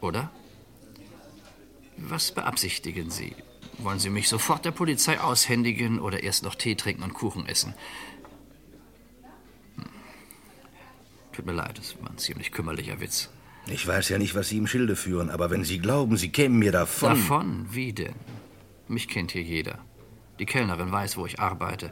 Oder? 0.00 0.30
Was 1.96 2.32
beabsichtigen 2.32 3.10
Sie? 3.10 3.34
Wollen 3.78 3.98
Sie 3.98 4.10
mich 4.10 4.28
sofort 4.28 4.64
der 4.64 4.70
Polizei 4.70 5.20
aushändigen 5.20 6.00
oder 6.00 6.22
erst 6.22 6.42
noch 6.42 6.54
Tee 6.54 6.74
trinken 6.74 7.02
und 7.02 7.14
Kuchen 7.14 7.46
essen? 7.46 7.74
Hm. 9.76 9.84
Tut 11.32 11.46
mir 11.46 11.52
leid, 11.52 11.78
das 11.78 12.00
war 12.00 12.10
ein 12.10 12.18
ziemlich 12.18 12.52
kümmerlicher 12.52 13.00
Witz. 13.00 13.30
Ich 13.66 13.86
weiß 13.86 14.10
ja 14.10 14.18
nicht, 14.18 14.34
was 14.34 14.50
Sie 14.50 14.58
im 14.58 14.66
Schilde 14.66 14.94
führen, 14.94 15.30
aber 15.30 15.50
wenn 15.50 15.64
Sie 15.64 15.78
glauben, 15.78 16.16
Sie 16.16 16.28
kämen 16.28 16.58
mir 16.58 16.72
davon. 16.72 17.10
Davon? 17.10 17.66
Wie 17.70 17.92
denn? 17.92 18.14
Mich 18.88 19.08
kennt 19.08 19.32
hier 19.32 19.42
jeder. 19.42 19.78
Die 20.38 20.46
Kellnerin 20.46 20.92
weiß, 20.92 21.16
wo 21.16 21.26
ich 21.26 21.40
arbeite. 21.40 21.90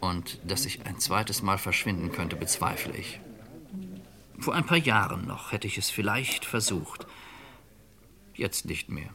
Und 0.00 0.38
dass 0.44 0.64
ich 0.66 0.86
ein 0.86 0.98
zweites 0.98 1.42
Mal 1.42 1.58
verschwinden 1.58 2.12
könnte, 2.12 2.36
bezweifle 2.36 2.96
ich. 2.96 3.20
Vor 4.38 4.54
ein 4.54 4.66
paar 4.66 4.78
Jahren 4.78 5.26
noch 5.26 5.52
hätte 5.52 5.66
ich 5.66 5.78
es 5.78 5.90
vielleicht 5.90 6.44
versucht. 6.44 7.06
Jetzt 8.34 8.64
nicht 8.66 8.88
mehr. 8.88 9.10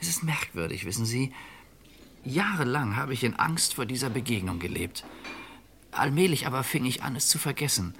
Es 0.00 0.08
ist 0.08 0.22
merkwürdig, 0.22 0.84
wissen 0.84 1.06
Sie. 1.06 1.32
Jahrelang 2.24 2.96
habe 2.96 3.12
ich 3.12 3.24
in 3.24 3.36
Angst 3.36 3.74
vor 3.74 3.86
dieser 3.86 4.10
Begegnung 4.10 4.58
gelebt. 4.58 5.04
Allmählich 5.92 6.46
aber 6.46 6.62
fing 6.62 6.84
ich 6.84 7.02
an, 7.02 7.16
es 7.16 7.28
zu 7.28 7.38
vergessen. 7.38 7.94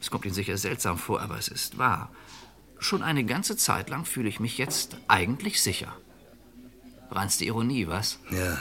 Es 0.00 0.10
kommt 0.10 0.24
Ihnen 0.24 0.34
sicher 0.34 0.56
seltsam 0.56 0.98
vor, 0.98 1.20
aber 1.20 1.38
es 1.38 1.48
ist 1.48 1.78
wahr. 1.78 2.10
Schon 2.78 3.02
eine 3.02 3.24
ganze 3.24 3.56
Zeit 3.56 3.88
lang 3.88 4.04
fühle 4.04 4.28
ich 4.28 4.40
mich 4.40 4.58
jetzt 4.58 4.96
eigentlich 5.08 5.62
sicher. 5.62 5.96
Reinste 7.10 7.44
Ironie, 7.44 7.86
was? 7.86 8.18
Ja. 8.30 8.58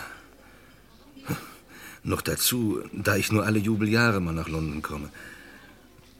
Noch 2.03 2.21
dazu, 2.21 2.81
da 2.91 3.15
ich 3.15 3.31
nur 3.31 3.45
alle 3.45 3.59
Jubeljahre 3.59 4.19
mal 4.21 4.33
nach 4.33 4.49
London 4.49 4.81
komme. 4.81 5.09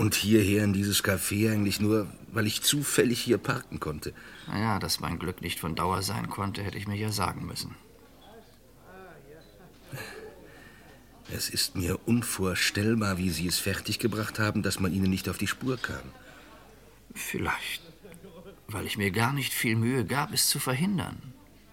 Und 0.01 0.15
hierher 0.15 0.63
in 0.63 0.73
dieses 0.73 1.03
Café 1.03 1.51
eigentlich 1.51 1.79
nur, 1.79 2.07
weil 2.31 2.47
ich 2.47 2.63
zufällig 2.63 3.21
hier 3.21 3.37
parken 3.37 3.79
konnte. 3.79 4.15
Naja, 4.47 4.79
dass 4.79 4.99
mein 4.99 5.19
Glück 5.19 5.43
nicht 5.43 5.59
von 5.59 5.75
Dauer 5.75 6.01
sein 6.01 6.27
konnte, 6.27 6.63
hätte 6.63 6.79
ich 6.79 6.87
mir 6.87 6.97
ja 6.97 7.11
sagen 7.11 7.45
müssen. 7.45 7.75
Es 11.31 11.49
ist 11.49 11.75
mir 11.75 11.99
unvorstellbar, 12.07 13.19
wie 13.19 13.29
Sie 13.29 13.45
es 13.45 13.59
fertiggebracht 13.59 14.39
haben, 14.39 14.63
dass 14.63 14.79
man 14.79 14.91
Ihnen 14.91 15.11
nicht 15.11 15.29
auf 15.29 15.37
die 15.37 15.45
Spur 15.45 15.77
kam. 15.77 16.01
Vielleicht, 17.13 17.83
weil 18.69 18.87
ich 18.87 18.97
mir 18.97 19.11
gar 19.11 19.33
nicht 19.33 19.53
viel 19.53 19.75
Mühe 19.75 20.03
gab, 20.03 20.33
es 20.33 20.49
zu 20.49 20.57
verhindern. 20.57 21.21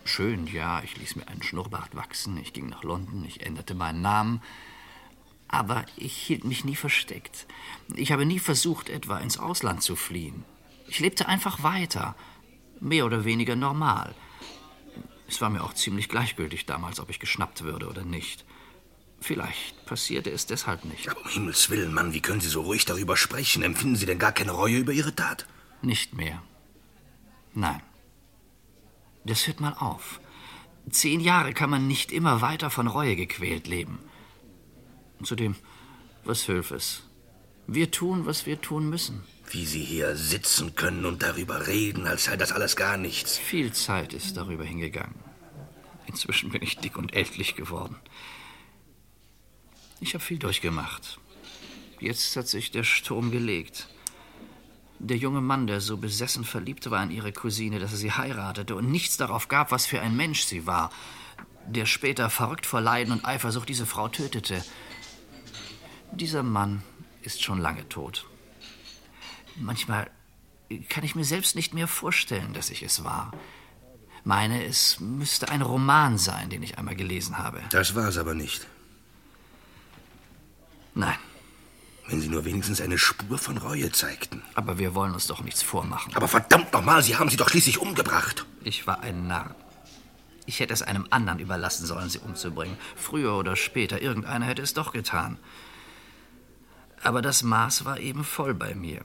Schön, 0.04 0.46
ja, 0.48 0.82
ich 0.82 0.98
ließ 0.98 1.16
mir 1.16 1.28
einen 1.28 1.42
Schnurrbart 1.42 1.96
wachsen, 1.96 2.36
ich 2.36 2.52
ging 2.52 2.68
nach 2.68 2.82
London, 2.82 3.24
ich 3.24 3.46
änderte 3.46 3.74
meinen 3.74 4.02
Namen. 4.02 4.42
Aber 5.48 5.86
ich 5.96 6.14
hielt 6.14 6.44
mich 6.44 6.64
nie 6.64 6.76
versteckt. 6.76 7.46
Ich 7.94 8.12
habe 8.12 8.26
nie 8.26 8.38
versucht, 8.38 8.90
etwa 8.90 9.18
ins 9.18 9.38
Ausland 9.38 9.82
zu 9.82 9.96
fliehen. 9.96 10.44
Ich 10.88 11.00
lebte 11.00 11.26
einfach 11.26 11.62
weiter, 11.62 12.14
mehr 12.80 13.06
oder 13.06 13.24
weniger 13.24 13.56
normal. 13.56 14.14
Es 15.26 15.40
war 15.40 15.50
mir 15.50 15.62
auch 15.62 15.74
ziemlich 15.74 16.08
gleichgültig 16.08 16.66
damals, 16.66 17.00
ob 17.00 17.10
ich 17.10 17.20
geschnappt 17.20 17.62
würde 17.62 17.88
oder 17.88 18.04
nicht. 18.04 18.44
Vielleicht 19.20 19.84
passierte 19.84 20.30
es 20.30 20.46
deshalb 20.46 20.84
nicht. 20.84 21.08
Aber 21.08 21.20
um 21.22 21.28
Himmels 21.28 21.70
Willen, 21.70 21.92
Mann, 21.92 22.12
wie 22.12 22.20
können 22.20 22.40
Sie 22.40 22.48
so 22.48 22.62
ruhig 22.62 22.84
darüber 22.84 23.16
sprechen? 23.16 23.62
Empfinden 23.62 23.96
Sie 23.96 24.06
denn 24.06 24.18
gar 24.18 24.32
keine 24.32 24.52
Reue 24.52 24.76
über 24.76 24.92
Ihre 24.92 25.14
Tat? 25.14 25.46
Nicht 25.82 26.14
mehr. 26.14 26.42
Nein. 27.54 27.82
Das 29.24 29.46
hört 29.46 29.60
mal 29.60 29.74
auf. 29.74 30.20
Zehn 30.90 31.20
Jahre 31.20 31.52
kann 31.52 31.68
man 31.68 31.86
nicht 31.86 32.12
immer 32.12 32.40
weiter 32.40 32.70
von 32.70 32.86
Reue 32.86 33.16
gequält 33.16 33.66
leben. 33.66 33.98
Und 35.18 35.26
zudem, 35.26 35.56
was 36.24 36.42
hilft 36.42 36.72
es? 36.72 37.02
Wir 37.66 37.90
tun, 37.90 38.26
was 38.26 38.46
wir 38.46 38.60
tun 38.60 38.88
müssen. 38.88 39.22
Wie 39.50 39.66
Sie 39.66 39.82
hier 39.82 40.16
sitzen 40.16 40.74
können 40.74 41.04
und 41.04 41.22
darüber 41.22 41.66
reden, 41.66 42.06
als 42.06 42.24
sei 42.24 42.36
das 42.36 42.52
alles 42.52 42.76
gar 42.76 42.96
nichts. 42.96 43.38
Viel 43.38 43.72
Zeit 43.72 44.12
ist 44.12 44.36
darüber 44.36 44.64
hingegangen. 44.64 45.14
Inzwischen 46.06 46.50
bin 46.50 46.62
ich 46.62 46.78
dick 46.78 46.96
und 46.96 47.14
ältlich 47.14 47.54
geworden. 47.56 47.96
Ich 50.00 50.14
habe 50.14 50.24
viel 50.24 50.38
durchgemacht. 50.38 51.18
Jetzt 52.00 52.36
hat 52.36 52.48
sich 52.48 52.70
der 52.70 52.84
Sturm 52.84 53.30
gelegt. 53.30 53.88
Der 55.00 55.16
junge 55.16 55.40
Mann, 55.40 55.66
der 55.66 55.80
so 55.80 55.96
besessen 55.96 56.44
verliebt 56.44 56.90
war 56.90 57.02
in 57.02 57.10
ihre 57.10 57.32
Cousine, 57.32 57.78
dass 57.78 57.92
er 57.92 57.98
sie 57.98 58.12
heiratete 58.12 58.74
und 58.74 58.90
nichts 58.90 59.16
darauf 59.16 59.48
gab, 59.48 59.70
was 59.70 59.86
für 59.86 60.00
ein 60.00 60.16
Mensch 60.16 60.42
sie 60.42 60.66
war, 60.66 60.90
der 61.66 61.86
später 61.86 62.30
verrückt 62.30 62.66
vor 62.66 62.80
Leiden 62.80 63.12
und 63.12 63.24
Eifersucht 63.24 63.68
diese 63.68 63.86
Frau 63.86 64.08
tötete. 64.08 64.64
Dieser 66.12 66.42
Mann 66.42 66.82
ist 67.22 67.42
schon 67.42 67.58
lange 67.58 67.88
tot. 67.88 68.26
Manchmal 69.56 70.10
kann 70.88 71.04
ich 71.04 71.14
mir 71.14 71.24
selbst 71.24 71.56
nicht 71.56 71.74
mehr 71.74 71.88
vorstellen, 71.88 72.52
dass 72.52 72.70
ich 72.70 72.82
es 72.82 73.04
war. 73.04 73.32
Meine, 74.24 74.64
es 74.64 75.00
müsste 75.00 75.48
ein 75.48 75.62
Roman 75.62 76.18
sein, 76.18 76.50
den 76.50 76.62
ich 76.62 76.76
einmal 76.76 76.96
gelesen 76.96 77.38
habe. 77.38 77.62
Das 77.70 77.94
war 77.94 78.08
es 78.08 78.18
aber 78.18 78.34
nicht. 78.34 78.66
Nein. 80.94 81.18
Wenn 82.08 82.20
Sie 82.20 82.28
nur 82.28 82.44
wenigstens 82.44 82.80
eine 82.80 82.96
Spur 82.96 83.36
von 83.36 83.58
Reue 83.58 83.92
zeigten. 83.92 84.42
Aber 84.54 84.78
wir 84.78 84.94
wollen 84.94 85.12
uns 85.12 85.26
doch 85.26 85.42
nichts 85.42 85.62
vormachen. 85.62 86.14
Aber 86.16 86.26
verdammt 86.26 86.72
nochmal, 86.72 87.02
Sie 87.02 87.16
haben 87.16 87.28
sie 87.28 87.36
doch 87.36 87.50
schließlich 87.50 87.78
umgebracht. 87.78 88.46
Ich 88.64 88.86
war 88.86 89.00
ein 89.00 89.28
Narr. 89.28 89.54
Ich 90.46 90.60
hätte 90.60 90.72
es 90.72 90.80
einem 90.80 91.06
anderen 91.10 91.40
überlassen 91.40 91.84
sollen, 91.84 92.08
sie 92.08 92.20
umzubringen. 92.20 92.78
Früher 92.96 93.34
oder 93.36 93.54
später, 93.54 94.00
irgendeiner 94.00 94.46
hätte 94.46 94.62
es 94.62 94.72
doch 94.72 94.92
getan. 94.92 95.36
Aber 97.02 97.22
das 97.22 97.42
Maß 97.42 97.84
war 97.84 97.98
eben 98.00 98.24
voll 98.24 98.54
bei 98.54 98.74
mir. 98.74 99.04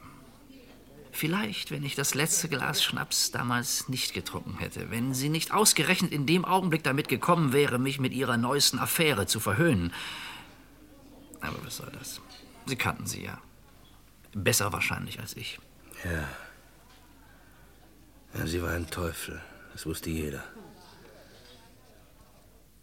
Vielleicht, 1.11 1.69
wenn 1.69 1.83
ich 1.83 1.93
das 1.93 2.15
letzte 2.15 2.49
Glas 2.49 2.83
Schnaps 2.83 3.29
damals 3.29 3.87
nicht 3.87 4.15
getrunken 4.15 4.57
hätte, 4.57 4.89
wenn 4.89 5.13
sie 5.13 5.29
nicht 5.29 5.51
ausgerechnet 5.51 6.11
in 6.11 6.25
dem 6.25 6.43
Augenblick 6.43 6.83
damit 6.83 7.07
gekommen 7.07 7.53
wäre, 7.53 7.77
mich 7.77 7.99
mit 7.99 8.13
ihrer 8.13 8.35
neuesten 8.35 8.79
Affäre 8.79 9.27
zu 9.27 9.39
verhöhnen. 9.39 9.93
Aber 11.39 11.63
was 11.63 11.77
soll 11.77 11.91
das? 11.91 12.19
Sie 12.65 12.75
kannten 12.75 13.05
sie 13.05 13.25
ja. 13.25 13.39
Besser 14.33 14.73
wahrscheinlich 14.73 15.19
als 15.19 15.37
ich. 15.37 15.59
Ja. 16.03 16.27
ja. 18.39 18.47
Sie 18.47 18.63
war 18.63 18.71
ein 18.71 18.89
Teufel. 18.89 19.39
Das 19.73 19.85
wusste 19.85 20.09
jeder. 20.09 20.43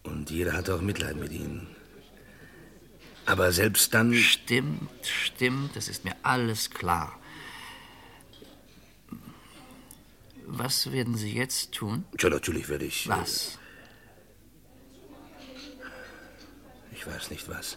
Und 0.04 0.30
jeder 0.30 0.52
hatte 0.52 0.74
auch 0.74 0.80
Mitleid 0.80 1.16
mit 1.16 1.32
ihnen. 1.32 1.66
Aber 3.30 3.52
selbst 3.52 3.94
dann. 3.94 4.12
Stimmt, 4.12 5.06
stimmt, 5.06 5.76
das 5.76 5.86
ist 5.86 6.04
mir 6.04 6.16
alles 6.24 6.70
klar. 6.70 7.16
Was 10.46 10.90
werden 10.90 11.16
Sie 11.16 11.32
jetzt 11.32 11.70
tun? 11.70 12.04
Ja, 12.18 12.28
natürlich 12.28 12.68
werde 12.68 12.86
ich. 12.86 13.08
Was? 13.08 13.56
Äh, 15.38 16.96
ich 16.96 17.06
weiß 17.06 17.30
nicht 17.30 17.48
was. 17.48 17.76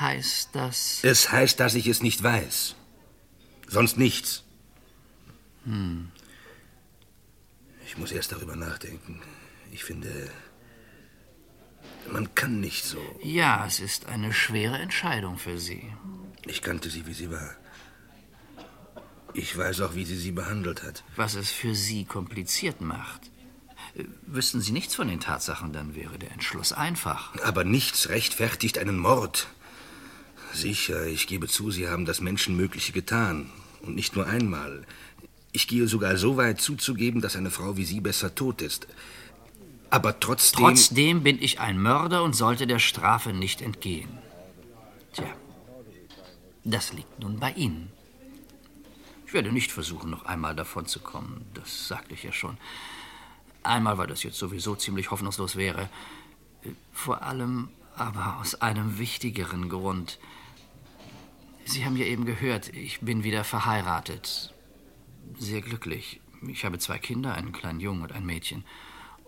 Heißt 0.00 0.50
das. 0.52 1.04
Es 1.04 1.30
heißt, 1.30 1.60
dass 1.60 1.76
ich 1.76 1.86
es 1.86 2.02
nicht 2.02 2.20
weiß. 2.20 2.74
Sonst 3.68 3.96
nichts. 3.96 4.42
Hm. 5.64 6.10
Ich 7.86 7.96
muss 7.96 8.10
erst 8.10 8.32
darüber 8.32 8.56
nachdenken. 8.56 9.22
Ich 9.70 9.84
finde, 9.84 10.30
man 12.12 12.34
kann 12.34 12.60
nicht 12.60 12.84
so. 12.84 12.98
Ja, 13.22 13.66
es 13.66 13.80
ist 13.80 14.06
eine 14.06 14.32
schwere 14.32 14.78
Entscheidung 14.78 15.38
für 15.38 15.58
Sie. 15.58 15.92
Ich 16.46 16.62
kannte 16.62 16.90
sie, 16.90 17.06
wie 17.06 17.14
sie 17.14 17.30
war. 17.30 17.56
Ich 19.34 19.56
weiß 19.56 19.80
auch, 19.82 19.94
wie 19.94 20.04
sie 20.04 20.16
sie 20.16 20.32
behandelt 20.32 20.82
hat. 20.82 21.04
Was 21.16 21.34
es 21.34 21.50
für 21.50 21.74
Sie 21.74 22.04
kompliziert 22.04 22.80
macht. 22.80 23.20
Wüssten 24.26 24.60
Sie 24.60 24.72
nichts 24.72 24.94
von 24.94 25.08
den 25.08 25.20
Tatsachen, 25.20 25.72
dann 25.72 25.94
wäre 25.94 26.18
der 26.18 26.32
Entschluss 26.32 26.72
einfach. 26.72 27.34
Aber 27.42 27.64
nichts 27.64 28.08
rechtfertigt 28.08 28.78
einen 28.78 28.98
Mord. 28.98 29.48
Sicher, 30.52 31.06
ich 31.06 31.26
gebe 31.26 31.48
zu, 31.48 31.70
Sie 31.70 31.88
haben 31.88 32.04
das 32.04 32.20
Menschenmögliche 32.20 32.92
getan. 32.92 33.50
Und 33.80 33.94
nicht 33.94 34.16
nur 34.16 34.26
einmal. 34.26 34.86
Ich 35.52 35.68
gehe 35.68 35.86
sogar 35.86 36.16
so 36.16 36.36
weit 36.36 36.60
zuzugeben, 36.60 37.20
dass 37.20 37.36
eine 37.36 37.50
Frau 37.50 37.76
wie 37.76 37.84
Sie 37.84 38.00
besser 38.00 38.34
tot 38.34 38.62
ist. 38.62 38.86
Aber 39.90 40.18
trotzdem. 40.20 40.64
Trotzdem 40.64 41.22
bin 41.22 41.40
ich 41.40 41.60
ein 41.60 41.80
Mörder 41.80 42.22
und 42.22 42.34
sollte 42.34 42.66
der 42.66 42.78
Strafe 42.78 43.32
nicht 43.32 43.62
entgehen. 43.62 44.18
Tja, 45.12 45.26
das 46.64 46.92
liegt 46.92 47.20
nun 47.20 47.38
bei 47.38 47.52
Ihnen. 47.52 47.92
Ich 49.26 49.32
werde 49.32 49.52
nicht 49.52 49.72
versuchen, 49.72 50.10
noch 50.10 50.24
einmal 50.24 50.54
davon 50.54 50.86
zu 50.86 51.00
kommen. 51.00 51.46
Das 51.54 51.88
sagte 51.88 52.14
ich 52.14 52.22
ja 52.22 52.32
schon. 52.32 52.58
Einmal, 53.62 53.98
weil 53.98 54.06
das 54.06 54.22
jetzt 54.22 54.38
sowieso 54.38 54.76
ziemlich 54.76 55.10
hoffnungslos 55.10 55.56
wäre. 55.56 55.88
Vor 56.92 57.22
allem 57.22 57.68
aber 57.96 58.38
aus 58.40 58.60
einem 58.60 58.98
wichtigeren 58.98 59.68
Grund. 59.68 60.18
Sie 61.64 61.84
haben 61.84 61.96
ja 61.96 62.04
eben 62.04 62.24
gehört, 62.24 62.68
ich 62.68 63.00
bin 63.00 63.24
wieder 63.24 63.42
verheiratet. 63.42 64.54
Sehr 65.38 65.60
glücklich. 65.60 66.20
Ich 66.46 66.64
habe 66.64 66.78
zwei 66.78 66.98
Kinder, 66.98 67.34
einen 67.34 67.52
kleinen 67.52 67.80
Jungen 67.80 68.02
und 68.02 68.12
ein 68.12 68.24
Mädchen. 68.24 68.64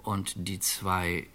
Und 0.08 0.32
die 0.48 0.58
zwei, 0.58 1.28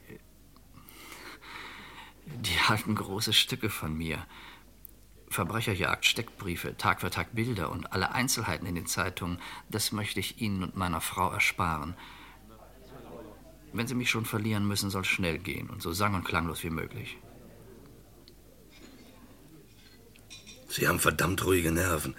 die 2.26 2.60
halten 2.60 2.96
große 2.96 3.32
Stücke 3.32 3.70
von 3.70 3.96
mir. 3.96 4.26
Verbrecherjagd, 5.30 6.04
Steckbriefe, 6.08 6.76
Tag 6.76 7.02
für 7.02 7.12
Tag 7.12 7.36
Bilder 7.36 7.70
und 7.70 7.94
alle 7.94 8.14
Einzelheiten 8.14 8.66
in 8.66 8.74
den 8.74 8.88
Zeitungen, 8.88 9.38
das 9.70 9.92
möchte 9.92 10.20
ich 10.20 10.42
Ihnen 10.42 10.64
und 10.64 10.76
meiner 10.76 11.02
Frau 11.02 11.30
ersparen. 11.30 11.94
Wenn 13.74 13.86
Sie 13.86 13.94
mich 13.94 14.10
schon 14.10 14.26
verlieren 14.26 14.68
müssen, 14.68 14.90
soll 14.90 15.02
es 15.02 15.08
schnell 15.08 15.38
gehen 15.38 15.70
und 15.70 15.84
so 15.84 15.92
sang- 15.92 16.16
und 16.16 16.24
klanglos 16.24 16.64
wie 16.64 16.72
möglich. 16.72 17.20
Sie 20.68 20.88
haben 20.88 21.00
verdammt 21.00 21.46
ruhige 21.46 21.72
Nerven. 21.72 22.16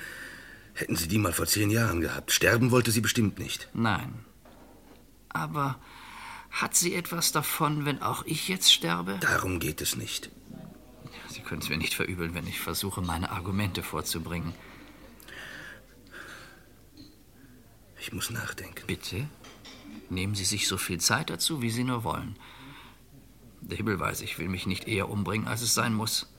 Hätten 0.75 0.95
Sie 0.95 1.09
die 1.09 1.19
mal 1.19 1.33
vor 1.33 1.47
zehn 1.47 1.71
Jahren 1.71 2.01
gehabt. 2.01 2.31
Sterben 2.31 2.71
wollte 2.71 2.93
sie 2.93 3.01
bestimmt 3.01 3.41
nicht. 3.41 3.69
Nein. 3.75 4.25
Aber 5.31 5.81
hat 6.55 6.77
sie 6.77 6.95
etwas 6.95 7.33
davon, 7.33 7.85
wenn 7.85 8.01
auch 8.01 8.25
ich 8.27 8.47
jetzt 8.47 8.73
sterbe? 8.73 9.19
Darum 9.21 9.59
geht 9.59 9.81
es 9.81 9.97
nicht. 9.97 10.31
Sie 11.29 11.41
können 11.41 11.61
es 11.61 11.69
mir 11.69 11.77
nicht 11.77 11.95
verübeln, 11.95 12.33
wenn 12.35 12.47
ich 12.47 12.61
versuche, 12.61 13.03
meine 13.03 13.31
Argumente 13.33 13.83
vorzubringen. 13.83 14.55
Ich 17.99 18.13
muss 18.13 18.31
nachdenken. 18.31 18.87
Bitte? 18.87 19.29
Nehmen 20.11 20.37
Sie 20.37 20.45
sich 20.45 20.69
so 20.69 20.77
viel 20.77 21.01
Zeit 21.01 21.29
dazu, 21.29 21.61
wie 21.61 21.71
Sie 21.71 21.83
nur 21.83 22.05
wollen. 22.05 22.37
Der 23.61 23.77
Himmel 23.77 23.99
weiß, 23.99 24.21
ich 24.21 24.39
will 24.39 24.49
mich 24.49 24.67
nicht 24.67 24.87
eher 24.87 25.09
umbringen, 25.09 25.49
als 25.49 25.63
es 25.63 25.75
sein 25.75 25.93
muss. 25.93 26.33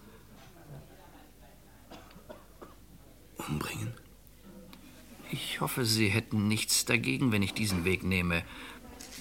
Umbringen? 3.36 3.93
Ich 5.29 5.60
hoffe, 5.60 5.84
Sie 5.84 6.07
hätten 6.07 6.48
nichts 6.48 6.86
dagegen, 6.86 7.34
wenn 7.34 7.41
ich 7.41 7.53
diesen 7.53 7.84
Weg 7.84 8.03
nehme, 8.03 8.45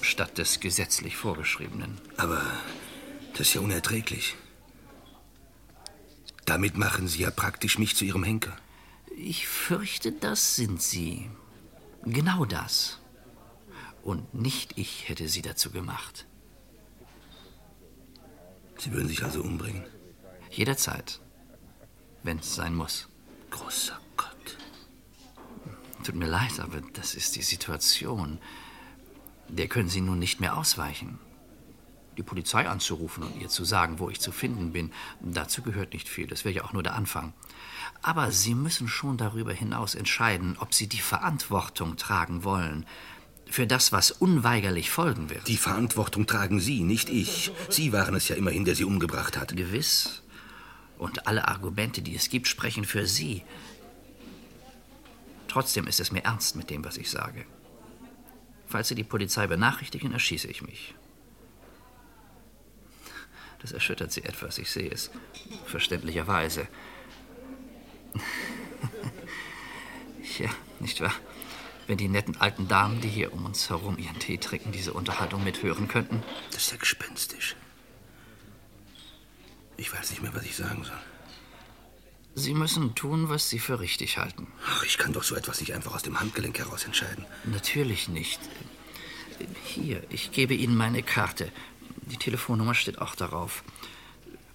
statt 0.05 0.39
des 0.39 0.61
gesetzlich 0.61 1.17
vorgeschriebenen. 1.17 2.01
Aber 2.17 2.43
das 3.33 3.49
ist 3.49 3.55
ja 3.55 3.61
unerträglich. 3.61 4.37
Damit 6.45 6.77
machen 6.77 7.09
Sie 7.09 7.23
ja 7.23 7.31
praktisch 7.31 7.79
mich 7.79 7.97
zu 7.97 8.05
Ihrem 8.05 8.23
Henker. 8.23 8.57
Ich 9.17 9.49
fürchte, 9.49 10.13
das 10.13 10.57
sind 10.57 10.83
Sie. 10.83 11.31
Genau 12.05 12.45
das. 12.45 12.99
Und 14.03 14.35
nicht 14.35 14.77
ich 14.77 15.09
hätte 15.09 15.29
Sie 15.29 15.43
dazu 15.43 15.71
gemacht. 15.71 16.27
Sie 18.79 18.93
würden 18.93 19.09
sich 19.09 19.25
also 19.25 19.41
umbringen? 19.41 19.85
Jederzeit. 20.51 21.21
Wenn 22.23 22.39
es 22.39 22.55
sein 22.55 22.75
muss. 22.75 23.09
Großer 23.51 23.99
Gott. 24.17 24.59
Tut 26.05 26.15
mir 26.15 26.27
leid, 26.27 26.61
aber 26.61 26.83
das 26.93 27.15
ist 27.15 27.37
die 27.37 27.43
Situation. 27.43 28.39
Der 29.49 29.69
können 29.69 29.89
Sie 29.89 30.01
nun 30.01 30.19
nicht 30.19 30.41
mehr 30.41 30.57
ausweichen. 30.57 31.19
Die 32.17 32.23
Polizei 32.23 32.69
anzurufen 32.69 33.25
und 33.25 33.41
ihr 33.41 33.49
zu 33.49 33.65
sagen, 33.65 33.99
wo 33.99 34.09
ich 34.09 34.21
zu 34.21 34.31
finden 34.31 34.73
bin, 34.73 34.93
dazu 35.21 35.63
gehört 35.63 35.93
nicht 35.93 36.09
viel. 36.09 36.27
Das 36.27 36.45
wäre 36.45 36.55
ja 36.55 36.65
auch 36.65 36.73
nur 36.73 36.83
der 36.83 36.95
Anfang. 36.95 37.33
Aber 38.03 38.31
Sie 38.31 38.55
müssen 38.55 38.89
schon 38.89 39.17
darüber 39.17 39.53
hinaus 39.53 39.95
entscheiden, 39.95 40.57
ob 40.61 40.75
Sie 40.75 40.87
die 40.87 41.01
Verantwortung 41.01 41.97
tragen 41.97 42.45
wollen. 42.45 42.87
Für 43.51 43.67
das, 43.67 43.93
was 43.93 44.11
unweigerlich 44.11 44.91
folgen 44.91 45.29
wird. 45.29 45.49
Die 45.49 45.57
Verantwortung 45.57 46.27
tragen 46.27 46.61
Sie, 46.61 46.83
nicht 46.83 47.11
ich. 47.11 47.53
Sie 47.69 47.93
waren 47.93 48.15
es 48.15 48.29
ja 48.29 48.37
immerhin, 48.37 48.65
der 48.65 48.75
Sie 48.75 48.85
umgebracht 48.85 49.37
hat. 49.37 49.57
Gewiss. 49.57 50.23
Und 50.99 51.27
alle 51.27 51.49
Argumente, 51.49 52.01
die 52.01 52.15
es 52.15 52.29
gibt, 52.29 52.47
sprechen 52.47 52.85
für 52.85 53.07
Sie. 53.07 53.43
Trotzdem 55.49 55.87
ist 55.87 56.01
es 56.01 56.11
mir 56.11 56.25
ernst 56.25 56.57
mit 56.57 56.71
dem, 56.71 56.85
was 56.85 56.97
ich 56.97 57.11
sage. 57.11 57.45
Falls 58.67 58.89
Sie 58.89 58.95
die 58.95 59.05
Polizei 59.05 59.47
benachrichtigen, 59.47 60.13
erschieße 60.13 60.49
ich 60.49 60.63
mich. 60.63 60.95
Das 63.61 63.73
erschüttert 63.73 64.13
Sie 64.13 64.25
etwas, 64.25 64.59
ich 64.59 64.71
sehe 64.71 64.91
es. 64.91 65.11
Verständlicherweise. 65.65 66.69
ja, 70.39 70.51
nicht 70.81 71.01
wahr? 71.01 71.15
Wenn 71.87 71.97
die 71.99 72.09
netten 72.09 72.37
alten 72.41 72.69
Damen, 72.69 73.01
die 73.01 73.09
hier 73.09 73.33
um 73.33 73.45
uns 73.45 73.69
herum 73.71 73.99
ihren 73.99 74.19
Tee 74.19 74.39
trinken, 74.39 74.73
diese 74.73 74.93
Unterhaltung 74.93 75.45
mithören 75.45 75.89
könnten. 75.89 76.23
Das 76.51 76.65
ist 76.65 76.73
ja 76.73 76.79
gespenstisch. 76.79 77.57
Ich 79.77 79.93
weiß 79.93 80.11
nicht 80.11 80.23
mehr, 80.23 80.35
was 80.35 80.45
ich 80.45 80.57
sagen 80.57 80.85
soll. 80.85 81.01
Sie 82.35 82.55
müssen 82.55 82.95
tun, 82.95 83.29
was 83.29 83.49
Sie 83.49 83.59
für 83.59 83.79
richtig 83.81 84.19
halten. 84.19 84.49
Ach, 84.67 84.83
ich 84.85 84.99
kann 84.99 85.13
doch 85.13 85.23
so 85.23 85.37
etwas 85.37 85.61
nicht 85.61 85.73
einfach 85.75 85.95
aus 85.95 86.03
dem 86.03 86.19
Handgelenk 86.19 86.59
heraus 86.59 86.85
entscheiden. 86.85 87.25
Natürlich 87.45 88.09
nicht. 88.09 88.41
Hier, 89.65 90.03
ich 90.11 90.33
gebe 90.33 90.55
Ihnen 90.55 90.77
meine 90.77 91.03
Karte. 91.03 91.51
Die 92.03 92.17
Telefonnummer 92.17 92.75
steht 92.75 93.01
auch 93.01 93.15
darauf. 93.15 93.63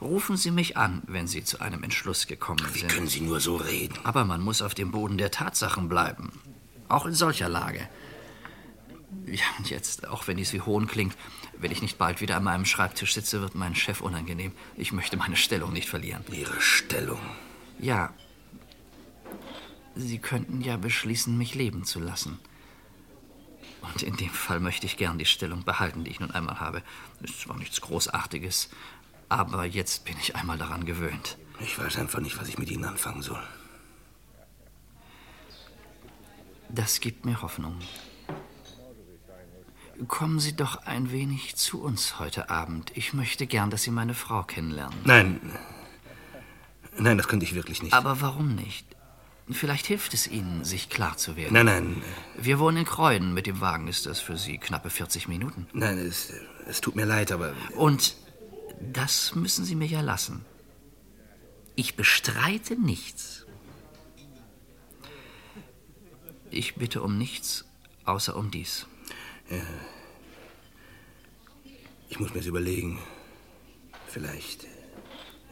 Rufen 0.01 0.37
Sie 0.37 0.51
mich 0.51 0.77
an, 0.77 1.01
wenn 1.07 1.27
Sie 1.27 1.43
zu 1.43 1.59
einem 1.59 1.83
Entschluss 1.83 2.27
gekommen 2.27 2.65
Wie 2.73 2.79
sind. 2.79 2.91
können 2.91 3.07
Sie 3.07 3.21
nur 3.21 3.39
so 3.39 3.55
reden? 3.57 3.97
Aber 4.03 4.23
man 4.25 4.41
muss 4.41 4.61
auf 4.61 4.73
dem 4.73 4.91
Boden 4.91 5.17
der 5.17 5.31
Tatsachen 5.31 5.89
bleiben. 5.89 6.31
Auch 6.87 7.05
in 7.05 7.13
solcher 7.13 7.49
Lage. 7.49 7.87
Ja, 9.25 9.43
und 9.57 9.69
jetzt, 9.69 10.07
auch 10.07 10.27
wenn 10.27 10.37
dies 10.37 10.53
wie 10.53 10.61
Hohn 10.61 10.87
klingt, 10.87 11.15
wenn 11.57 11.71
ich 11.71 11.81
nicht 11.81 11.97
bald 11.97 12.21
wieder 12.21 12.37
an 12.37 12.43
meinem 12.43 12.65
Schreibtisch 12.65 13.13
sitze, 13.13 13.41
wird 13.41 13.55
mein 13.55 13.75
Chef 13.75 14.01
unangenehm. 14.01 14.51
Ich 14.77 14.91
möchte 14.91 15.17
meine 15.17 15.35
Stellung 15.35 15.73
nicht 15.73 15.89
verlieren. 15.89 16.23
Ihre 16.31 16.61
Stellung? 16.61 17.19
Ja. 17.79 18.13
Sie 19.95 20.19
könnten 20.19 20.61
ja 20.61 20.77
beschließen, 20.77 21.37
mich 21.37 21.55
leben 21.55 21.83
zu 21.83 21.99
lassen. 21.99 22.39
Und 23.81 24.03
in 24.03 24.17
dem 24.17 24.29
Fall 24.29 24.59
möchte 24.59 24.85
ich 24.85 24.97
gern 24.97 25.17
die 25.17 25.25
Stellung 25.25 25.63
behalten, 25.63 26.03
die 26.03 26.11
ich 26.11 26.19
nun 26.19 26.31
einmal 26.31 26.59
habe. 26.59 26.83
Ist 27.21 27.41
zwar 27.41 27.57
nichts 27.57 27.81
Großartiges, 27.81 28.69
aber 29.29 29.65
jetzt 29.65 30.05
bin 30.05 30.15
ich 30.19 30.35
einmal 30.35 30.57
daran 30.57 30.85
gewöhnt. 30.85 31.37
Ich 31.59 31.77
weiß 31.77 31.97
einfach 31.97 32.19
nicht, 32.19 32.39
was 32.39 32.49
ich 32.49 32.57
mit 32.57 32.69
Ihnen 32.69 32.85
anfangen 32.85 33.21
soll. 33.21 33.41
Das 36.69 36.99
gibt 36.99 37.25
mir 37.25 37.41
Hoffnung. 37.41 37.79
Kommen 40.07 40.39
Sie 40.39 40.55
doch 40.55 40.85
ein 40.85 41.11
wenig 41.11 41.55
zu 41.55 41.81
uns 41.81 42.19
heute 42.19 42.49
Abend. 42.49 42.91
Ich 42.95 43.13
möchte 43.13 43.47
gern, 43.47 43.69
dass 43.69 43.83
Sie 43.83 43.91
meine 43.91 44.13
Frau 44.13 44.43
kennenlernen. 44.43 44.97
Nein. 45.03 45.41
Nein, 46.99 47.17
das 47.17 47.27
könnte 47.27 47.45
ich 47.45 47.55
wirklich 47.55 47.81
nicht. 47.81 47.93
Aber 47.93 48.21
warum 48.21 48.55
nicht? 48.55 48.85
Vielleicht 49.51 49.87
hilft 49.87 50.13
es 50.13 50.27
Ihnen, 50.27 50.63
sich 50.63 50.89
klar 50.89 51.17
zu 51.17 51.35
werden. 51.35 51.53
Nein, 51.53 51.65
nein. 51.65 52.03
Wir 52.37 52.59
wohnen 52.59 52.77
in 52.77 52.85
Kreuden. 52.85 53.33
Mit 53.33 53.47
dem 53.47 53.61
Wagen 53.61 53.87
ist 53.87 54.05
das 54.05 54.19
für 54.19 54.37
Sie 54.37 54.59
knappe 54.59 54.91
40 54.91 55.27
Minuten. 55.27 55.67
Nein, 55.73 55.97
es, 55.97 56.31
es 56.67 56.81
tut 56.81 56.95
mir 56.95 57.05
leid, 57.05 57.31
aber. 57.31 57.53
Und 57.75 58.15
das 58.79 59.33
müssen 59.33 59.65
Sie 59.65 59.75
mir 59.75 59.87
ja 59.87 60.01
lassen. 60.01 60.45
Ich 61.75 61.95
bestreite 61.95 62.75
nichts. 62.75 63.47
Ich 66.51 66.75
bitte 66.75 67.01
um 67.01 67.17
nichts, 67.17 67.65
außer 68.05 68.35
um 68.35 68.51
dies. 68.51 68.85
Ja. 69.49 69.61
Ich 72.09 72.19
muss 72.19 72.33
mir's 72.33 72.45
überlegen. 72.45 72.99
Vielleicht. 74.07 74.65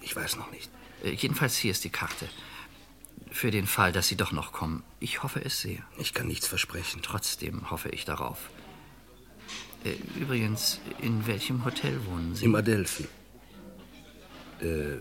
Ich 0.02 0.16
weiß 0.16 0.36
noch 0.38 0.52
nicht. 0.52 0.70
Äh, 1.04 1.12
Jedenfalls 1.12 1.58
hier 1.58 1.72
ist 1.72 1.84
die 1.84 1.90
Karte. 1.90 2.28
Für 3.32 3.52
den 3.52 3.68
Fall, 3.68 3.92
dass 3.92 4.08
Sie 4.08 4.16
doch 4.16 4.32
noch 4.32 4.52
kommen. 4.52 4.84
Ich 5.00 5.22
hoffe 5.24 5.44
es 5.44 5.62
sehr. 5.62 5.80
Ich 5.98 6.14
kann 6.14 6.28
nichts 6.28 6.48
versprechen. 6.48 7.02
Trotzdem 7.04 7.70
hoffe 7.70 7.90
ich 7.90 8.06
darauf. 8.06 8.50
Äh, 9.84 9.96
Übrigens, 10.20 10.80
in 11.02 11.28
welchem 11.28 11.66
Hotel 11.66 12.00
wohnen 12.06 12.36
Sie? 12.36 12.46
Im 12.46 12.56
Adelphi. 12.56 13.08
Äh. 14.62 14.98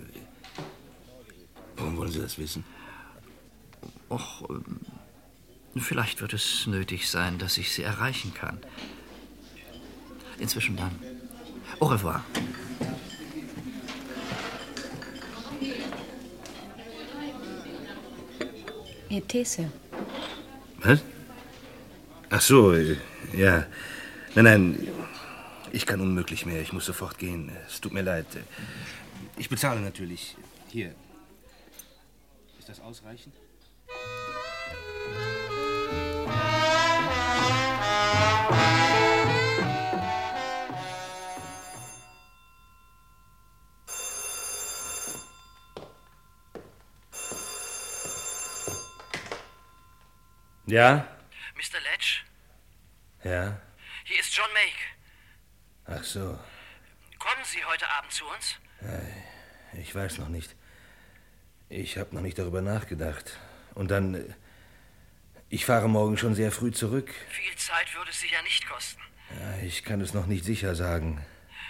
Warum 1.76 1.96
wollen 1.98 2.10
Sie 2.10 2.20
das 2.20 2.38
wissen? 2.38 2.64
Och, 4.10 4.48
ähm, 4.48 4.80
vielleicht 5.76 6.20
wird 6.20 6.32
es 6.32 6.66
nötig 6.66 7.08
sein, 7.10 7.38
dass 7.38 7.58
ich 7.58 7.70
Sie 7.72 7.82
erreichen 7.82 8.32
kann. 8.34 8.58
Inzwischen 10.38 10.76
dann. 10.76 10.98
Au 11.80 11.86
revoir. 11.86 12.24
Ihr 19.08 19.26
These. 19.26 19.70
Was? 20.78 21.00
Ach 22.30 22.40
so, 22.40 22.72
äh, 22.72 22.96
ja. 23.32 23.66
Nein, 24.34 24.44
nein. 24.44 24.88
Ich 25.72 25.86
kann 25.86 26.00
unmöglich 26.00 26.46
mehr. 26.46 26.60
Ich 26.60 26.72
muss 26.72 26.86
sofort 26.86 27.18
gehen. 27.18 27.50
Es 27.66 27.80
tut 27.80 27.92
mir 27.92 28.02
leid. 28.02 28.26
Ich 29.36 29.48
bezahle 29.48 29.80
natürlich. 29.80 30.36
Hier. 30.68 30.94
Ist 32.58 32.68
das 32.68 32.80
ausreichend? 32.80 33.34
Ja? 50.66 51.06
Mr. 51.54 51.80
Ledge? 51.80 52.22
Ja? 53.24 53.60
Hier 54.04 54.20
ist 54.20 54.36
John 54.36 54.46
Make. 54.52 55.98
Ach 56.00 56.04
so. 56.04 56.38
Kommen 57.18 57.44
Sie 57.44 57.64
heute 57.64 57.88
Abend 57.88 58.12
zu 58.12 58.24
uns? 58.26 58.56
Ich 59.74 59.94
weiß 59.94 60.18
noch 60.18 60.28
nicht. 60.28 60.54
Ich 61.68 61.98
habe 61.98 62.14
noch 62.14 62.22
nicht 62.22 62.38
darüber 62.38 62.60
nachgedacht. 62.62 63.38
Und 63.74 63.90
dann. 63.90 64.14
äh, 64.14 64.24
Ich 65.48 65.64
fahre 65.64 65.88
morgen 65.88 66.16
schon 66.16 66.34
sehr 66.34 66.50
früh 66.52 66.72
zurück. 66.72 67.12
Viel 67.30 67.56
Zeit 67.56 67.94
würde 67.94 68.10
es 68.10 68.20
Sie 68.20 68.28
ja 68.28 68.42
nicht 68.42 68.66
kosten. 68.68 69.00
Ja, 69.40 69.58
ich 69.62 69.84
kann 69.84 70.00
es 70.00 70.14
noch 70.14 70.26
nicht 70.26 70.44
sicher 70.44 70.74
sagen. 70.74 71.24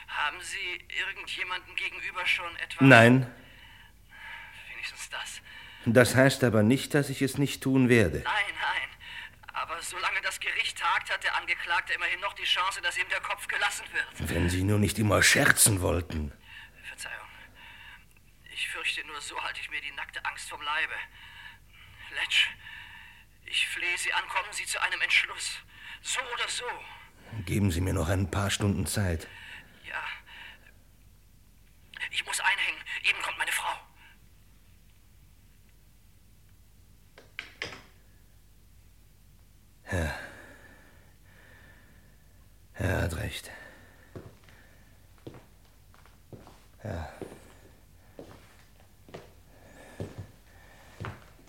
Haben 0.09 0.41
Sie 0.41 0.85
irgendjemanden 0.99 1.75
gegenüber 1.77 2.27
schon 2.27 2.55
etwa... 2.57 2.85
Nein, 2.85 3.27
das. 5.87 6.15
heißt 6.15 6.45
aber 6.45 6.63
nicht, 6.63 6.95
dass 6.95 7.11
ich 7.11 7.23
es 7.23 7.39
nicht 7.39 7.63
tun 7.63 7.89
werde. 7.89 8.19
Nein, 8.19 8.55
nein. 8.61 8.89
Aber 9.53 9.81
solange 9.83 10.21
das 10.23 10.39
Gericht 10.39 10.79
tagt, 10.79 11.13
hat 11.13 11.25
der 11.25 11.37
Angeklagte 11.37 11.95
immerhin 11.95 12.21
noch 12.21 12.35
die 12.35 12.45
Chance, 12.45 12.81
dass 12.83 12.99
ihm 12.99 13.09
der 13.09 13.21
Kopf 13.21 13.49
gelassen 13.49 13.85
wird. 13.93 14.31
Wenn 14.31 14.51
Sie 14.51 14.63
nur 14.63 14.79
nicht 14.79 14.99
immer 14.99 15.23
scherzen 15.23 15.81
wollten. 15.81 16.33
Verzeihung. 16.89 17.29
Ich 18.53 18.69
fürchte, 18.69 19.07
nur 19.07 19.21
so 19.21 19.43
halte 19.43 19.61
ich 19.61 19.71
mir 19.71 19.81
die 19.81 19.93
nackte 19.93 20.25
Angst 20.25 20.49
vom 20.49 20.61
Leibe. 20.61 20.95
Letsch, 22.15 22.49
ich 23.47 23.67
flehe 23.69 23.99
Sie 23.99 24.13
an, 24.13 24.27
kommen 24.29 24.53
Sie 24.53 24.65
zu 24.65 24.81
einem 24.81 25.01
Entschluss. 25.01 25.59
So 26.03 26.21
oder 26.35 26.49
so. 26.49 26.65
Geben 27.45 27.71
Sie 27.71 27.81
mir 27.81 27.93
noch 27.93 28.09
ein 28.09 28.31
paar 28.31 28.51
Stunden 28.51 28.87
Zeit. 28.87 29.27
Ja. 29.85 30.03
Ich 32.11 32.25
muss 32.25 32.41
einhängen. 32.41 32.81
Eben 33.03 33.21
kommt 33.23 33.39
meine 33.39 33.53
Frau. 33.53 33.73
Ja. 39.93 40.19
Er 42.75 42.96
hat 43.07 43.19
recht. 43.19 43.51
Ja. 46.83 47.09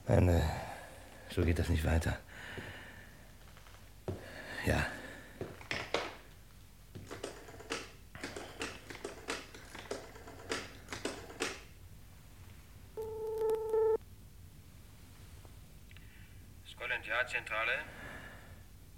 Nein, 0.08 0.30
äh, 0.30 0.42
so 1.34 1.44
geht 1.44 1.60
das 1.60 1.70
nicht 1.70 1.84
weiter. 1.84 2.18
Ja. 4.66 4.86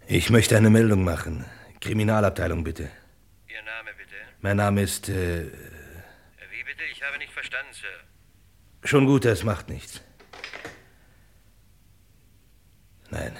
Ich 0.07 0.29
möchte 0.31 0.57
eine 0.57 0.69
Meldung 0.69 1.03
machen. 1.03 1.45
Kriminalabteilung, 1.89 2.63
bitte. 2.63 2.83
Ihr 3.47 3.63
Name 3.63 3.89
bitte. 3.97 4.13
Mein 4.41 4.57
Name 4.57 4.83
ist. 4.83 5.09
Äh, 5.09 5.45
Wie 6.51 6.63
bitte? 6.63 6.83
Ich 6.91 7.01
habe 7.01 7.17
nicht 7.17 7.33
verstanden, 7.33 7.73
Sir. 7.73 8.87
schon 8.87 9.07
gut, 9.07 9.25
das 9.25 9.43
macht 9.43 9.69
nichts. 9.69 9.99
Nein. 13.09 13.35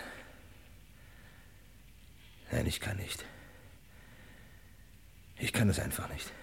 Nein, 2.51 2.65
ich 2.65 2.79
kann 2.79 2.97
nicht. 2.97 3.23
Ich 5.37 5.53
kann 5.53 5.69
es 5.69 5.77
einfach 5.77 6.09
nicht. 6.09 6.33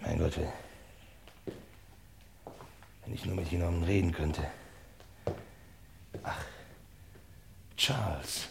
Mein 0.00 0.18
Gott, 0.18 0.38
wenn 0.38 0.50
wenn 3.04 3.12
ich 3.12 3.26
nur 3.26 3.36
mit 3.36 3.48
jemandem 3.48 3.82
reden 3.82 4.12
könnte. 4.12 4.50
Ach, 6.22 6.42
Charles. 7.76 8.48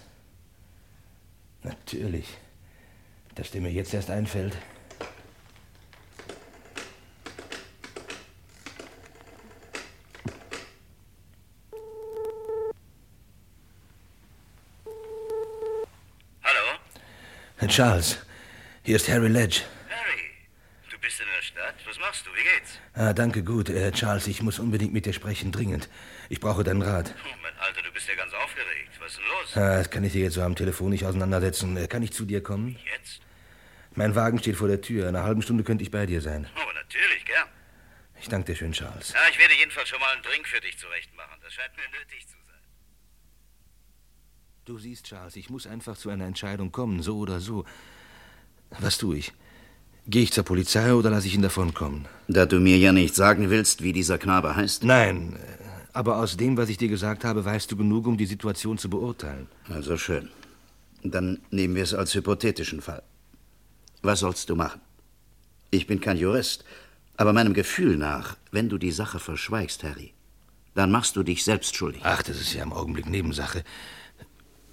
Natürlich. 1.66 2.28
Dass 3.34 3.52
der 3.52 3.62
mir 3.62 3.72
jetzt 3.86 3.94
erst 3.94 4.10
einfällt. 4.10 4.58
Hallo? 16.44 16.80
Herr 17.58 17.68
Charles, 17.68 18.18
hier 18.84 18.96
ist 18.96 19.08
Harry 19.08 19.28
Ledge. 19.28 19.62
Harry, 19.90 20.22
du 20.90 20.98
bist 21.00 21.20
in 21.20 21.26
der 21.36 21.44
Stadt. 21.44 21.76
Was 21.86 22.00
machst 22.00 22.26
du? 22.26 22.32
Wie 22.32 22.44
geht's? 22.44 22.80
Ah, 22.96 23.14
danke, 23.14 23.44
gut. 23.44 23.70
Äh, 23.70 23.92
Charles, 23.92 24.26
ich 24.26 24.42
muss 24.42 24.58
unbedingt 24.58 24.94
mit 24.94 25.06
dir 25.06 25.14
sprechen, 25.14 25.52
dringend. 25.52 25.90
Ich 26.30 26.40
brauche 26.40 26.64
deinen 26.64 26.82
Rat. 26.82 27.14
Oh, 27.24 27.36
mein 27.44 27.54
Alter, 27.60 27.84
du 27.84 27.92
bist 27.94 28.08
ja 28.08 28.16
ganz 28.16 28.34
aufgeregt. 28.34 28.90
Was 29.00 29.12
ist 29.12 29.18
denn 29.20 29.26
los? 29.28 29.58
Ah, 29.58 29.78
das 29.78 29.90
kann 29.92 30.04
ich 30.04 30.14
dir 30.14 30.24
jetzt 30.24 30.34
so 30.34 30.42
am 30.42 30.56
Telefon 30.56 30.90
nicht 30.90 31.06
auseinandersetzen. 31.06 31.78
Äh, 31.78 31.88
Kann 31.88 32.02
ich 32.02 32.14
zu 32.14 32.26
dir 32.26 32.42
kommen? 32.42 32.80
Jetzt? 32.92 33.22
Mein 33.96 34.14
Wagen 34.16 34.40
steht 34.40 34.58
vor 34.58 34.68
der 34.68 34.82
Tür. 34.82 35.04
In 35.10 35.16
einer 35.16 35.24
halben 35.24 35.42
Stunde 35.42 35.64
könnte 35.64 35.84
ich 35.84 35.92
bei 35.92 36.06
dir 36.06 36.22
sein. 36.22 36.48
Oh, 36.56 36.74
natürlich, 36.74 37.26
gern. 37.26 37.48
Ich 38.22 38.28
danke 38.28 38.52
dir 38.52 38.58
schön, 38.58 38.74
Charles. 38.74 39.14
Ja, 39.14 39.20
ich 39.32 39.40
werde 39.40 39.54
jedenfalls 39.58 39.88
schon 39.88 40.00
mal 40.00 40.14
einen 40.14 40.24
Drink 40.24 40.48
für 40.48 40.60
dich 40.60 40.78
zurechtmachen. 40.78 41.38
Das 41.42 41.54
scheint 41.54 41.72
mir 41.76 42.00
nötig 42.00 42.28
zu 42.28 42.36
sein. 42.46 42.60
Du 44.66 44.78
siehst, 44.80 45.06
Charles, 45.06 45.36
ich 45.36 45.50
muss 45.50 45.68
einfach 45.68 45.96
zu 45.98 46.10
einer 46.10 46.26
Entscheidung 46.26 46.72
kommen, 46.72 47.02
so 47.02 47.18
oder 47.18 47.40
so. 47.40 47.66
Was 48.80 48.98
tue 48.98 49.18
ich? 49.18 49.32
Gehe 50.08 50.24
ich 50.24 50.34
zur 50.34 50.44
Polizei 50.44 50.94
oder 50.94 51.10
lasse 51.10 51.28
ich 51.28 51.36
ihn 51.36 51.42
davonkommen? 51.42 52.08
Da 52.28 52.46
du 52.46 52.60
mir 52.60 52.78
ja 52.78 52.92
nicht 52.92 53.16
sagen 53.16 53.50
willst, 53.50 53.82
wie 53.82 53.94
dieser 53.94 54.18
Knabe 54.18 54.56
heißt. 54.56 54.84
Nein, 54.84 55.40
aber 55.94 56.18
aus 56.18 56.36
dem, 56.36 56.58
was 56.58 56.70
ich 56.70 56.78
dir 56.78 56.90
gesagt 56.90 57.24
habe, 57.24 57.46
weißt 57.46 57.72
du 57.72 57.78
genug, 57.78 58.06
um 58.06 58.18
die 58.18 58.26
Situation 58.26 58.78
zu 58.78 58.90
beurteilen. 58.90 59.48
Also 59.70 59.98
schön. 59.98 60.30
Dann 61.04 61.40
nehmen 61.52 61.76
wir 61.76 61.84
es 61.84 61.94
als 61.94 62.14
hypothetischen 62.14 62.82
Fall. 62.82 63.02
Was 64.06 64.20
sollst 64.20 64.50
du 64.50 64.56
machen? 64.56 64.82
Ich 65.72 65.88
bin 65.88 66.00
kein 66.00 66.18
Jurist, 66.18 66.64
aber 67.18 67.34
meinem 67.34 67.56
Gefühl 67.56 67.98
nach, 67.98 68.38
wenn 68.52 68.70
du 68.70 68.78
die 68.78 68.92
Sache 68.92 69.20
verschweigst, 69.20 69.84
Harry, 69.84 70.14
dann 70.76 70.92
machst 70.92 71.16
du 71.16 71.24
dich 71.24 71.44
selbst 71.44 71.76
schuldig. 71.76 72.02
Ach, 72.06 72.22
das 72.22 72.40
ist 72.40 72.54
ja 72.54 72.62
im 72.62 72.72
Augenblick 72.72 73.08
Nebensache. 73.08 73.64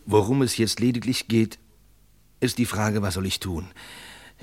Worum 0.05 0.43
es 0.43 0.59
jetzt 0.59 0.81
lediglich 0.81 1.29
geht, 1.29 1.59
ist 2.41 2.59
die 2.59 2.67
Frage, 2.67 3.01
was 3.01 3.15
soll 3.15 3.25
ich 3.25 3.41
tun? 3.41 3.71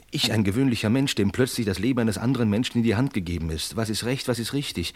Ich, 0.10 0.32
ein 0.32 0.44
gewöhnlicher 0.44 0.90
Mensch, 0.90 1.14
dem 1.14 1.32
plötzlich 1.32 1.68
das 1.68 1.78
Leben 1.78 2.00
eines 2.00 2.18
anderen 2.18 2.50
Menschen 2.50 2.78
in 2.80 2.84
die 2.84 2.96
Hand 2.96 3.14
gegeben 3.14 3.52
ist. 3.52 3.76
Was 3.76 3.90
ist 3.90 4.06
recht, 4.06 4.28
was 4.28 4.40
ist 4.40 4.54
richtig? 4.54 4.96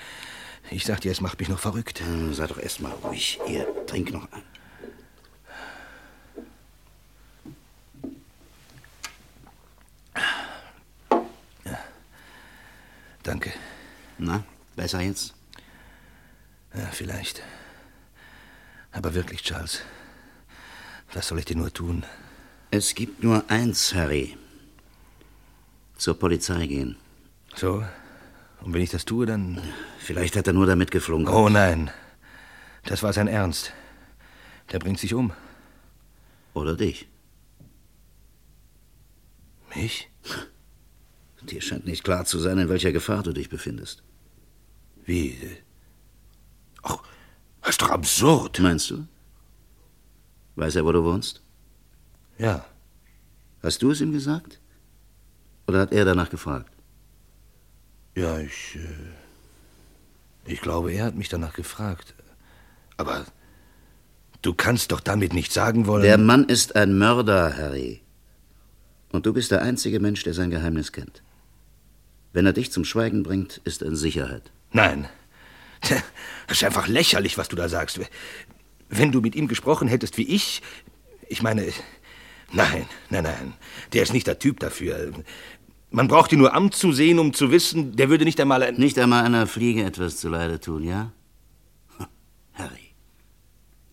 Ich 0.72 0.86
sag 0.86 1.02
dir, 1.02 1.12
es 1.12 1.22
macht 1.22 1.40
mich 1.40 1.50
noch 1.50 1.60
verrückt. 1.60 2.00
Hm, 2.00 2.34
Sei 2.34 2.48
doch 2.48 2.58
erst 2.58 2.80
mal 2.82 2.94
ruhig. 3.04 3.40
Hier, 3.46 3.68
trink 3.86 4.12
noch 4.12 4.32
ein. 4.32 4.42
Danke. 13.24 13.54
Na, 14.18 14.44
besser 14.76 15.02
jetzt? 15.02 15.34
Ja, 16.76 16.88
vielleicht. 16.92 17.42
Aber 18.92 19.14
wirklich, 19.14 19.42
Charles, 19.42 19.82
was 21.14 21.28
soll 21.28 21.40
ich 21.40 21.46
dir 21.46 21.56
nur 21.56 21.74
tun? 21.74 22.06
Es 22.70 22.96
gibt 22.96 23.24
nur 23.24 23.50
eins, 23.50 23.94
Harry. 23.94 24.38
Zur 25.98 26.20
Polizei 26.20 26.68
gehen. 26.68 26.98
So? 27.56 27.84
Und 28.62 28.74
wenn 28.74 28.82
ich 28.82 28.90
das 28.90 29.06
tue, 29.06 29.26
dann. 29.26 29.62
Vielleicht 30.00 30.36
hat 30.36 30.48
er 30.48 30.54
nur 30.54 30.66
damit 30.66 30.92
geflunkert. 30.92 31.34
Oh 31.34 31.50
nein. 31.50 31.92
Das 32.86 33.04
war 33.04 33.14
sein 33.14 33.28
Ernst. 33.28 33.74
Der 34.72 34.80
bringt 34.80 35.00
sich 35.00 35.14
um. 35.14 35.32
Oder 36.54 36.76
dich. 36.76 37.08
Mich? 39.76 40.10
Dir 41.50 41.62
scheint 41.62 41.86
nicht 41.86 42.04
klar 42.04 42.26
zu 42.26 42.40
sein, 42.40 42.58
in 42.58 42.70
welcher 42.70 42.92
Gefahr 42.92 43.24
du 43.24 43.34
dich 43.34 43.50
befindest. 43.50 44.04
Wie? 45.06 45.38
Ach, 46.82 46.98
das 47.62 47.72
ist 47.72 47.82
doch 47.82 47.90
absurd. 47.90 48.60
Meinst 48.60 48.90
du? 48.90 49.08
Weiß 50.56 50.76
er, 50.76 50.86
wo 50.86 50.92
du 50.92 51.04
wohnst? 51.04 51.42
Ja. 52.38 52.66
Hast 53.62 53.82
du 53.82 53.92
es 53.92 54.02
ihm 54.02 54.12
gesagt? 54.12 54.60
Oder 55.68 55.82
hat 55.82 55.92
er 55.92 56.06
danach 56.06 56.30
gefragt? 56.30 56.72
Ja, 58.16 58.38
ich. 58.40 58.76
Äh, 58.76 58.90
ich 60.46 60.62
glaube, 60.62 60.92
er 60.92 61.06
hat 61.06 61.16
mich 61.16 61.30
danach 61.30 61.54
gefragt. 61.54 62.14
Aber 62.98 63.26
du 64.42 64.54
kannst 64.54 64.92
doch 64.92 65.00
damit 65.00 65.34
nicht 65.34 65.52
sagen 65.52 65.88
wollen. 65.88 66.04
Der 66.04 66.18
Mann 66.18 66.46
ist 66.46 66.76
ein 66.76 66.98
Mörder, 66.98 67.56
Harry. 67.58 68.02
Und 69.12 69.26
du 69.26 69.34
bist 69.34 69.52
der 69.52 69.62
einzige 69.62 70.00
Mensch, 70.00 70.24
der 70.24 70.34
sein 70.34 70.50
Geheimnis 70.50 70.92
kennt. 70.92 71.24
Wenn 72.34 72.48
er 72.48 72.54
dich 72.54 72.72
zum 72.72 72.84
Schweigen 72.84 73.24
bringt, 73.24 73.62
ist 73.63 73.82
er 73.82 73.88
in 73.88 73.96
Sicherheit. 73.96 74.52
Nein. 74.72 75.08
Das 76.48 76.58
ist 76.58 76.63
einfach 76.63 76.88
lächerlich, 76.88 77.38
was 77.38 77.48
du 77.48 77.56
da 77.56 77.69
sagst. 77.69 78.00
Wenn 78.89 79.12
du 79.12 79.22
mit 79.22 79.36
ihm 79.36 79.48
gesprochen 79.48 79.88
hättest 79.88 80.17
wie 80.17 80.28
ich. 80.28 80.62
Ich 81.28 81.41
meine. 81.41 81.65
Nein, 82.52 82.86
nein, 83.10 83.24
nein. 83.24 83.54
Der 83.93 84.04
ist 84.04 84.13
nicht 84.13 84.28
der 84.28 84.39
Typ 84.39 84.60
dafür. 84.60 85.12
Man 85.89 86.08
braucht 86.08 86.32
ihn 86.32 86.39
nur 86.39 86.54
anzusehen, 86.54 87.19
um 87.19 87.34
zu 87.34 87.52
wissen, 87.52 87.96
der 87.96 88.10
würde 88.10 88.26
nicht 88.26 88.39
einmal 88.39 88.63
ein. 88.63 88.76
Nicht 88.76 88.98
einmal 88.98 89.24
einer 89.24 89.48
Fliege 89.48 89.84
etwas 89.84 90.17
zuleide 90.17 90.60
tun, 90.60 90.84
ja? 90.84 91.12
Harry, 92.54 92.93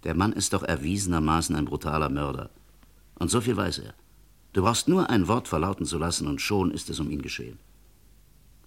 Der 0.05 0.15
Mann 0.15 0.33
ist 0.33 0.53
doch 0.53 0.63
erwiesenermaßen 0.63 1.57
ein 1.57 1.67
brutaler 1.67 2.09
Mörder. 2.09 2.51
Und 3.19 3.31
so 3.31 3.41
viel 3.41 3.57
weiß 3.57 3.79
er. 3.81 3.95
Du 4.53 4.63
brauchst 4.63 4.89
nur 4.89 5.11
ein 5.11 5.29
Wort 5.29 5.49
verlauten 5.49 5.87
zu 5.87 5.99
lassen 5.99 6.27
und 6.27 6.41
schon 6.41 6.71
ist 6.71 6.91
es 6.91 7.01
um 7.01 7.11
ihn 7.11 7.23
geschehen. 7.23 7.59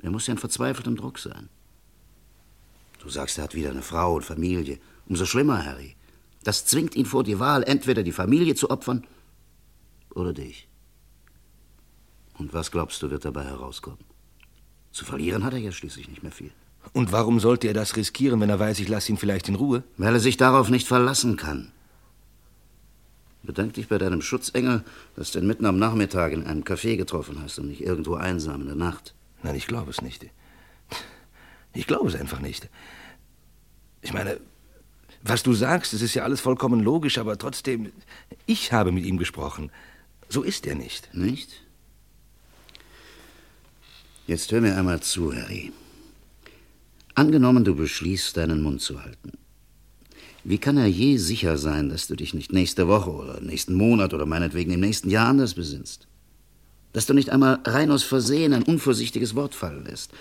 Er 0.04 0.12
muss 0.12 0.28
ja 0.28 0.34
in 0.34 0.38
verzweifeltem 0.38 0.96
Druck 0.96 1.18
sein. 1.18 1.50
Du 3.00 3.10
sagst, 3.10 3.38
er 3.38 3.46
hat 3.46 3.56
wieder 3.56 3.72
eine 3.72 3.82
Frau 3.82 4.16
und 4.16 4.26
Familie. 4.26 4.80
Umso 5.08 5.26
schlimmer, 5.26 5.66
Harry. 5.66 5.96
Das 6.44 6.66
zwingt 6.66 6.96
ihn 6.96 7.06
vor 7.06 7.24
die 7.24 7.40
Wahl, 7.40 7.64
entweder 7.64 8.04
die 8.04 8.12
Familie 8.12 8.54
zu 8.54 8.70
opfern 8.70 9.08
oder 10.14 10.34
dich. 10.34 10.68
Und 12.38 12.54
was 12.54 12.70
glaubst 12.70 13.02
du, 13.02 13.10
wird 13.10 13.26
dabei 13.26 13.46
herauskommen? 13.46 14.04
Zu 14.92 15.06
verlieren 15.06 15.44
hat 15.44 15.54
er 15.54 15.60
ja 15.60 15.72
schließlich 15.72 16.10
nicht 16.10 16.22
mehr 16.22 16.32
viel. 16.32 16.52
Und 16.92 17.14
warum 17.14 17.40
sollte 17.40 17.68
er 17.68 17.74
das 17.74 17.96
riskieren, 17.96 18.42
wenn 18.42 18.50
er 18.50 18.60
weiß, 18.60 18.80
ich 18.80 18.90
lasse 18.90 19.12
ihn 19.12 19.18
vielleicht 19.18 19.48
in 19.48 19.56
Ruhe? 19.56 19.84
Weil 19.98 20.16
er 20.16 20.20
sich 20.20 20.36
darauf 20.36 20.70
nicht 20.70 20.88
verlassen 20.88 21.38
kann. 21.38 21.72
Bedank 23.42 23.74
dich 23.74 23.88
bei 23.88 23.98
deinem 23.98 24.22
Schutzengel, 24.22 24.84
dass 25.16 25.32
du 25.32 25.40
ihn 25.40 25.48
mitten 25.48 25.66
am 25.66 25.80
Nachmittag 25.80 26.34
in 26.34 26.46
einem 26.46 26.64
Café 26.64 26.98
getroffen 26.98 27.42
hast 27.42 27.60
und 27.60 27.68
nicht 27.68 27.82
irgendwo 27.82 28.16
einsam 28.16 28.62
in 28.62 28.68
der 28.68 28.76
Nacht. 28.76 29.14
Nein, 29.44 29.56
ich 29.56 29.68
glaube 29.68 29.92
es 29.92 30.02
nicht. 30.02 30.26
Ich 31.74 31.88
glaube 31.88 32.08
es 32.08 32.16
einfach 32.16 32.40
nicht. 32.40 32.70
Ich 34.02 34.14
meine, 34.14 34.40
was 35.22 35.44
du 35.44 35.54
sagst, 35.54 35.94
das 35.94 36.02
ist 36.02 36.14
ja 36.14 36.24
alles 36.24 36.42
vollkommen 36.42 36.82
logisch, 36.82 37.18
aber 37.18 37.38
trotzdem, 37.38 37.92
ich 38.46 38.72
habe 38.74 38.92
mit 38.92 39.06
ihm 39.06 39.18
gesprochen. 39.18 39.72
So 40.30 40.44
ist 40.44 40.66
er 40.66 40.76
nicht. 40.76 41.14
Nicht? 41.14 41.64
Jetzt 44.28 44.52
hör 44.52 44.62
mir 44.62 44.78
einmal 44.78 45.02
zu, 45.02 45.34
Harry. 45.34 45.72
Angenommen, 47.16 47.64
du 47.64 47.76
beschließt, 47.76 48.38
deinen 48.38 48.62
Mund 48.62 48.82
zu 48.82 49.04
halten. 49.04 49.34
Wie 50.44 50.58
kann 50.58 50.78
er 50.78 50.88
je 50.88 51.18
sicher 51.18 51.58
sein, 51.58 51.90
dass 51.90 52.08
du 52.08 52.16
dich 52.16 52.34
nicht 52.34 52.52
nächste 52.52 52.88
Woche 52.88 53.12
oder 53.12 53.40
nächsten 53.40 53.76
Monat 53.76 54.14
oder 54.14 54.26
meinetwegen 54.26 54.72
im 54.72 54.80
nächsten 54.80 55.10
Jahr 55.10 55.30
anders 55.30 55.54
besinnst? 55.54 56.08
Dass 56.94 57.06
du 57.06 57.14
nicht 57.14 57.32
einmal 57.32 57.60
rein 57.66 57.92
aus 57.92 58.04
Versehen 58.04 58.54
ein 58.54 58.64
unvorsichtiges 58.64 59.36
Wort 59.36 59.56
fallen 59.56 59.86
lässt 59.86 60.12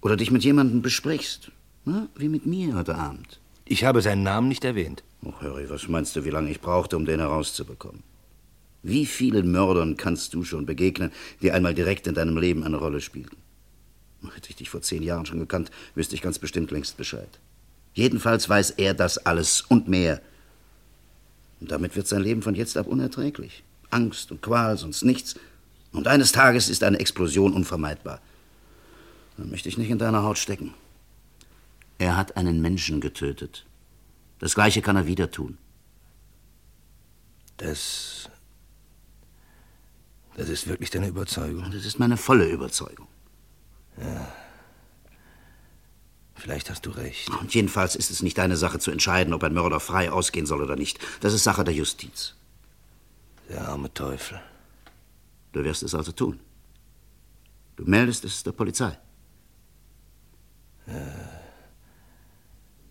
oder 0.00 0.16
dich 0.16 0.30
mit 0.30 0.42
jemandem 0.42 0.82
besprichst, 0.82 1.50
na, 1.84 2.08
wie 2.16 2.28
mit 2.28 2.46
mir 2.46 2.74
heute 2.74 2.94
Abend. 2.94 3.38
Ich 3.64 3.84
habe 3.84 4.02
seinen 4.02 4.22
Namen 4.22 4.48
nicht 4.48 4.64
erwähnt. 4.64 5.04
Oh, 5.24 5.32
Harry, 5.40 5.68
was 5.70 5.88
meinst 5.88 6.16
du, 6.16 6.24
wie 6.24 6.30
lange 6.30 6.50
ich 6.50 6.60
brauchte, 6.60 6.96
um 6.96 7.04
den 7.04 7.20
herauszubekommen? 7.20 8.02
Wie 8.82 9.06
vielen 9.06 9.52
Mördern 9.52 9.96
kannst 9.96 10.34
du 10.34 10.42
schon 10.42 10.66
begegnen, 10.66 11.12
die 11.40 11.52
einmal 11.52 11.74
direkt 11.74 12.06
in 12.08 12.14
deinem 12.14 12.36
Leben 12.36 12.64
eine 12.64 12.78
Rolle 12.78 13.00
spielten? 13.00 13.36
Hätte 14.34 14.50
ich 14.50 14.56
dich 14.56 14.70
vor 14.70 14.82
zehn 14.82 15.02
Jahren 15.02 15.26
schon 15.26 15.38
gekannt, 15.38 15.70
wüsste 15.94 16.14
ich 16.14 16.22
ganz 16.22 16.38
bestimmt 16.38 16.70
längst 16.70 16.96
Bescheid. 16.96 17.28
Jedenfalls 17.94 18.48
weiß 18.48 18.70
er 18.70 18.94
das 18.94 19.18
alles 19.18 19.62
und 19.62 19.88
mehr. 19.88 20.20
Und 21.60 21.70
damit 21.70 21.94
wird 21.94 22.08
sein 22.08 22.22
Leben 22.22 22.42
von 22.42 22.54
jetzt 22.54 22.76
ab 22.76 22.86
unerträglich. 22.86 23.62
Angst 23.90 24.32
und 24.32 24.42
Qual, 24.42 24.76
sonst 24.78 25.04
nichts. 25.04 25.36
Und 25.92 26.08
eines 26.08 26.32
Tages 26.32 26.68
ist 26.68 26.82
eine 26.82 26.98
Explosion 26.98 27.52
unvermeidbar. 27.52 28.20
Dann 29.36 29.50
möchte 29.50 29.68
ich 29.68 29.78
nicht 29.78 29.90
in 29.90 29.98
deiner 29.98 30.22
Haut 30.22 30.38
stecken. 30.38 30.74
Er 31.98 32.16
hat 32.16 32.36
einen 32.36 32.60
Menschen 32.60 33.00
getötet. 33.00 33.66
Das 34.38 34.54
Gleiche 34.54 34.82
kann 34.82 34.96
er 34.96 35.06
wieder 35.06 35.30
tun. 35.30 35.58
Das. 37.58 38.28
Das 40.34 40.48
ist 40.48 40.66
wirklich 40.66 40.90
deine 40.90 41.08
Überzeugung? 41.08 41.70
Das 41.70 41.84
ist 41.84 41.98
meine 41.98 42.16
volle 42.16 42.46
Überzeugung. 42.46 43.06
Ja. 43.98 44.32
Vielleicht 46.34 46.70
hast 46.70 46.86
du 46.86 46.90
recht. 46.90 47.28
Und 47.40 47.54
jedenfalls 47.54 47.94
ist 47.94 48.10
es 48.10 48.22
nicht 48.22 48.38
deine 48.38 48.56
Sache 48.56 48.80
zu 48.80 48.90
entscheiden, 48.90 49.32
ob 49.32 49.44
ein 49.44 49.54
Mörder 49.54 49.78
frei 49.78 50.10
ausgehen 50.10 50.46
soll 50.46 50.62
oder 50.62 50.74
nicht. 50.74 50.98
Das 51.20 51.34
ist 51.34 51.44
Sache 51.44 51.62
der 51.62 51.74
Justiz. 51.74 52.34
Der 53.48 53.68
arme 53.68 53.92
Teufel. 53.94 54.40
Du 55.52 55.62
wirst 55.62 55.82
es 55.82 55.94
also 55.94 56.12
tun. 56.12 56.40
Du 57.76 57.84
meldest 57.84 58.24
es 58.24 58.42
der 58.42 58.52
Polizei. 58.52 58.98
Ja. 60.86 60.94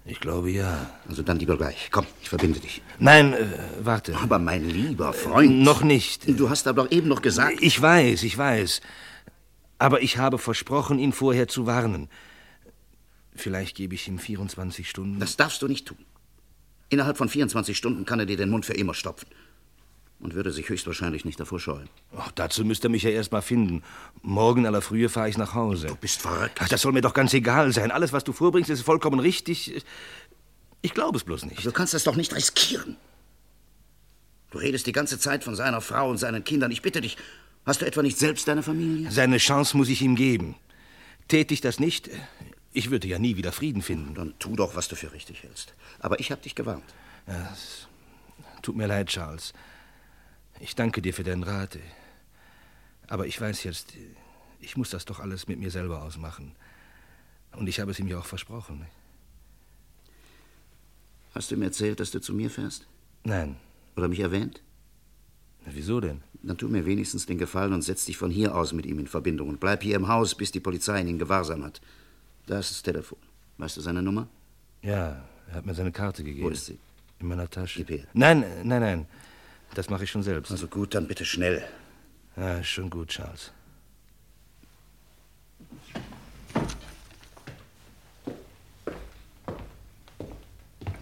Ich 0.05 0.19
glaube 0.19 0.49
ja. 0.51 0.89
Also 1.07 1.21
dann 1.21 1.37
lieber 1.37 1.57
gleich. 1.57 1.89
Komm, 1.91 2.05
ich 2.21 2.29
verbinde 2.29 2.59
dich. 2.59 2.81
Nein, 2.99 3.33
äh, 3.33 3.47
warte. 3.81 4.15
Aber 4.17 4.39
mein 4.39 4.67
lieber 4.67 5.13
Freund. 5.13 5.61
Noch 5.61 5.83
nicht. 5.83 6.27
Du 6.39 6.49
hast 6.49 6.67
aber 6.67 6.83
doch 6.83 6.91
eben 6.91 7.07
noch 7.07 7.21
gesagt. 7.21 7.61
Ich 7.61 7.79
weiß, 7.81 8.23
ich 8.23 8.37
weiß. 8.37 8.81
Aber 9.77 10.01
ich 10.01 10.17
habe 10.17 10.37
versprochen, 10.37 10.99
ihn 10.99 11.13
vorher 11.13 11.47
zu 11.47 11.65
warnen. 11.65 12.09
Vielleicht 13.35 13.75
gebe 13.75 13.95
ich 13.95 14.07
ihm 14.07 14.19
24 14.19 14.89
Stunden. 14.89 15.19
Das 15.19 15.37
darfst 15.37 15.61
du 15.61 15.67
nicht 15.67 15.87
tun. 15.87 15.97
Innerhalb 16.89 17.17
von 17.17 17.29
24 17.29 17.77
Stunden 17.77 18.05
kann 18.05 18.19
er 18.19 18.25
dir 18.25 18.37
den 18.37 18.49
Mund 18.49 18.65
für 18.65 18.73
immer 18.73 18.93
stopfen. 18.93 19.27
Und 20.21 20.35
würde 20.35 20.51
sich 20.51 20.69
höchstwahrscheinlich 20.69 21.25
nicht 21.25 21.39
davor 21.39 21.59
scheuen. 21.59 21.89
Ach, 22.15 22.31
dazu 22.33 22.63
müsste 22.63 22.87
er 22.87 22.91
mich 22.91 23.01
ja 23.01 23.09
erst 23.09 23.31
mal 23.31 23.41
finden. 23.41 23.81
Morgen 24.21 24.67
aller 24.67 24.83
Frühe 24.83 25.09
fahre 25.09 25.29
ich 25.29 25.37
nach 25.37 25.55
Hause. 25.55 25.87
Du 25.87 25.95
bist 25.95 26.21
verrückt. 26.21 26.59
Ach, 26.61 26.69
das 26.69 26.81
soll 26.81 26.91
mir 26.91 27.01
doch 27.01 27.15
ganz 27.15 27.33
egal 27.33 27.73
sein. 27.73 27.89
Alles, 27.89 28.13
was 28.13 28.23
du 28.23 28.31
vorbringst, 28.31 28.69
ist 28.69 28.83
vollkommen 28.83 29.19
richtig. 29.19 29.83
Ich 30.83 30.93
glaube 30.93 31.17
es 31.17 31.23
bloß 31.23 31.45
nicht. 31.45 31.65
Du 31.65 31.71
kannst 31.71 31.95
das 31.95 32.03
doch 32.03 32.15
nicht 32.15 32.35
riskieren. 32.35 32.97
Du 34.51 34.59
redest 34.59 34.85
die 34.85 34.91
ganze 34.91 35.17
Zeit 35.17 35.43
von 35.43 35.55
seiner 35.55 35.81
Frau 35.81 36.09
und 36.09 36.17
seinen 36.17 36.43
Kindern. 36.43 36.71
Ich 36.71 36.81
bitte 36.81 37.01
dich, 37.01 37.17
hast 37.65 37.81
du 37.81 37.85
etwa 37.85 38.03
nicht 38.03 38.19
selbst 38.19 38.47
deine 38.47 38.61
Familie? 38.61 39.09
Seine 39.09 39.37
Chance 39.37 39.75
muss 39.75 39.89
ich 39.89 40.01
ihm 40.01 40.15
geben. 40.15 40.55
Tät 41.29 41.51
ich 41.51 41.61
das 41.61 41.79
nicht, 41.79 42.09
ich 42.73 42.91
würde 42.91 43.07
ja 43.07 43.17
nie 43.17 43.37
wieder 43.37 43.51
Frieden 43.51 43.81
finden. 43.81 44.13
Dann 44.13 44.33
tu 44.39 44.55
doch, 44.55 44.75
was 44.75 44.87
du 44.87 44.95
für 44.95 45.13
richtig 45.13 45.43
hältst. 45.43 45.73
Aber 45.99 46.19
ich 46.19 46.31
habe 46.31 46.41
dich 46.41 46.55
gewarnt. 46.55 46.83
Ja, 47.27 47.49
es 47.53 47.87
tut 48.61 48.75
mir 48.75 48.87
leid, 48.87 49.07
Charles. 49.07 49.53
Ich 50.61 50.75
danke 50.75 51.01
dir 51.01 51.13
für 51.13 51.23
deinen 51.23 51.43
Rat. 51.43 51.79
Aber 53.07 53.25
ich 53.25 53.41
weiß 53.41 53.63
jetzt, 53.63 53.93
ich 54.59 54.77
muss 54.77 54.91
das 54.91 55.05
doch 55.05 55.19
alles 55.19 55.47
mit 55.47 55.59
mir 55.59 55.71
selber 55.71 56.03
ausmachen. 56.03 56.55
Und 57.53 57.67
ich 57.67 57.79
habe 57.79 57.91
es 57.91 57.99
ihm 57.99 58.07
ja 58.07 58.19
auch 58.19 58.25
versprochen. 58.25 58.85
Hast 61.33 61.49
du 61.49 61.55
ihm 61.55 61.63
erzählt, 61.63 61.99
dass 61.99 62.11
du 62.11 62.21
zu 62.21 62.33
mir 62.33 62.49
fährst? 62.49 62.87
Nein. 63.23 63.57
Oder 63.95 64.07
mich 64.07 64.19
erwähnt? 64.19 64.61
Na, 65.65 65.71
wieso 65.73 65.99
denn? 65.99 66.21
Dann 66.43 66.57
tu 66.57 66.67
mir 66.67 66.85
wenigstens 66.85 67.25
den 67.25 67.37
Gefallen 67.37 67.73
und 67.73 67.81
setz 67.81 68.05
dich 68.05 68.17
von 68.17 68.29
hier 68.31 68.55
aus 68.55 68.71
mit 68.71 68.85
ihm 68.85 68.99
in 68.99 69.07
Verbindung 69.07 69.49
und 69.49 69.59
bleib 69.59 69.81
hier 69.83 69.95
im 69.95 70.07
Haus, 70.07 70.35
bis 70.35 70.51
die 70.51 70.59
Polizei 70.59 71.01
ihn 71.01 71.07
in 71.07 71.19
Gewahrsam 71.19 71.63
hat. 71.63 71.81
Da 72.45 72.59
ist 72.59 72.71
das 72.71 72.83
Telefon. 72.83 73.19
Weißt 73.57 73.77
du 73.77 73.81
seine 73.81 74.01
Nummer? 74.01 74.27
Ja, 74.81 75.23
er 75.47 75.55
hat 75.55 75.65
mir 75.65 75.73
seine 75.73 75.91
Karte 75.91 76.23
gegeben. 76.23 76.45
Wo 76.45 76.49
ist 76.49 76.65
sie? 76.65 76.79
In 77.19 77.27
meiner 77.27 77.49
Tasche. 77.49 77.83
Gib 77.83 77.89
her. 77.89 78.07
Nein, 78.13 78.45
nein, 78.63 78.81
nein. 78.81 79.07
Das 79.73 79.89
mache 79.89 80.03
ich 80.03 80.11
schon 80.11 80.23
selbst. 80.23 80.51
Also 80.51 80.67
gut, 80.67 80.93
dann 80.95 81.07
bitte 81.07 81.25
schnell. 81.25 81.63
Ja, 82.35 82.57
ist 82.57 82.67
schon 82.67 82.89
gut, 82.89 83.09
Charles. 83.09 83.51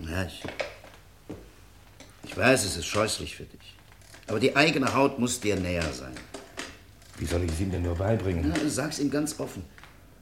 Ja, 0.09 0.23
ich, 0.23 0.43
ich 2.23 2.37
weiß, 2.37 2.65
es 2.65 2.77
ist 2.77 2.85
scheußlich 2.85 3.35
für 3.35 3.43
dich. 3.43 3.75
Aber 4.27 4.39
die 4.39 4.55
eigene 4.55 4.93
Haut 4.93 5.19
muss 5.19 5.39
dir 5.39 5.55
näher 5.55 5.91
sein. 5.93 6.13
Wie 7.17 7.25
soll 7.25 7.43
ich 7.43 7.51
es 7.51 7.59
ihm 7.59 7.71
denn 7.71 7.81
nur 7.83 7.95
beibringen? 7.95 8.53
Ja, 8.55 8.69
sag's 8.69 8.99
ihm 8.99 9.11
ganz 9.11 9.39
offen. 9.39 9.63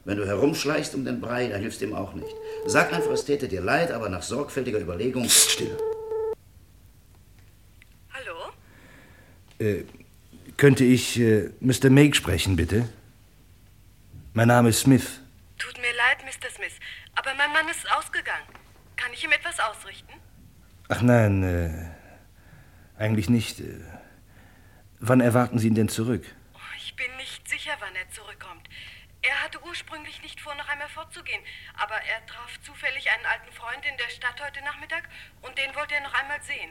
Wenn 0.04 0.16
du 0.16 0.26
herumschleichst 0.26 0.94
um 0.94 1.04
den 1.04 1.20
Brei, 1.20 1.48
dann 1.48 1.60
hilfst 1.60 1.82
ihm 1.82 1.94
auch 1.94 2.14
nicht. 2.14 2.34
Sag 2.66 2.92
einfach, 2.92 3.10
es 3.10 3.24
täte 3.24 3.46
dir 3.46 3.60
leid, 3.60 3.92
aber 3.92 4.08
nach 4.08 4.22
sorgfältiger 4.22 4.80
Überlegung. 4.80 5.24
Psst, 5.24 5.50
still. 5.50 5.76
Hallo? 8.12 8.52
Äh, 9.58 9.84
könnte 10.56 10.84
ich 10.84 11.18
äh, 11.18 11.50
Mr. 11.60 11.90
Make 11.90 12.14
sprechen, 12.14 12.56
bitte? 12.56 12.88
Mein 14.34 14.48
Name 14.48 14.68
ist 14.68 14.80
Smith. 14.80 15.20
Tut 15.58 15.76
mir 15.78 15.94
leid, 15.96 16.24
Mr. 16.24 16.50
Smith, 16.50 16.78
aber 17.14 17.34
mein 17.34 17.52
Mann 17.52 17.68
ist 17.68 17.90
ausgegangen. 17.92 18.46
Kann 18.96 19.12
ich 19.12 19.24
ihm 19.24 19.32
etwas 19.32 19.58
ausrichten? 19.58 20.12
Ach 20.88 21.02
nein, 21.02 21.42
äh, 21.42 23.00
eigentlich 23.00 23.28
nicht. 23.28 23.60
Äh, 23.60 23.80
wann 25.00 25.20
erwarten 25.20 25.58
Sie 25.58 25.68
ihn 25.68 25.74
denn 25.74 25.88
zurück? 25.88 26.24
Oh, 26.54 26.58
ich 26.76 26.94
bin 26.94 27.16
nicht 27.16 27.48
sicher, 27.48 27.72
wann 27.80 27.94
er 27.96 28.08
zurückkommt. 28.10 28.68
Er 29.22 29.42
hatte 29.42 29.58
ursprünglich 29.66 30.22
nicht 30.22 30.40
vor, 30.40 30.54
noch 30.54 30.68
einmal 30.68 30.88
fortzugehen, 30.88 31.40
aber 31.74 31.94
er 31.94 32.24
traf 32.26 32.60
zufällig 32.62 33.10
einen 33.10 33.26
alten 33.26 33.52
Freund 33.52 33.84
in 33.84 33.96
der 33.96 34.10
Stadt 34.10 34.40
heute 34.44 34.62
Nachmittag 34.64 35.08
und 35.42 35.58
den 35.58 35.74
wollte 35.74 35.94
er 35.94 36.02
noch 36.02 36.14
einmal 36.14 36.40
sehen. 36.42 36.70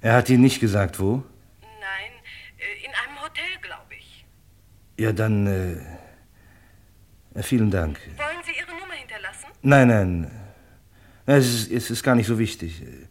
Er 0.00 0.14
hat 0.14 0.28
Ihnen 0.28 0.42
nicht 0.42 0.60
gesagt, 0.60 1.00
wo? 1.00 1.24
Nein, 1.86 2.12
äh, 2.58 2.84
in 2.84 2.92
einem 3.02 3.22
Hotel, 3.22 3.52
glaube 3.62 3.94
ich. 3.94 4.24
Ja, 4.98 5.12
dann. 5.12 5.46
Äh, 5.46 7.42
vielen 7.42 7.70
Dank. 7.70 8.00
Wollen 8.16 8.42
Sie 8.44 8.52
Ihre 8.58 8.72
Nummer 8.80 8.94
hinterlassen? 8.94 9.46
Nein, 9.62 9.88
nein. 9.88 10.30
Es 11.26 11.46
ist, 11.46 11.70
es 11.70 11.90
ist 11.90 12.02
gar 12.02 12.14
nicht 12.16 12.26
so 12.26 12.38
wichtig. 12.38 12.82
Äh, 12.82 13.06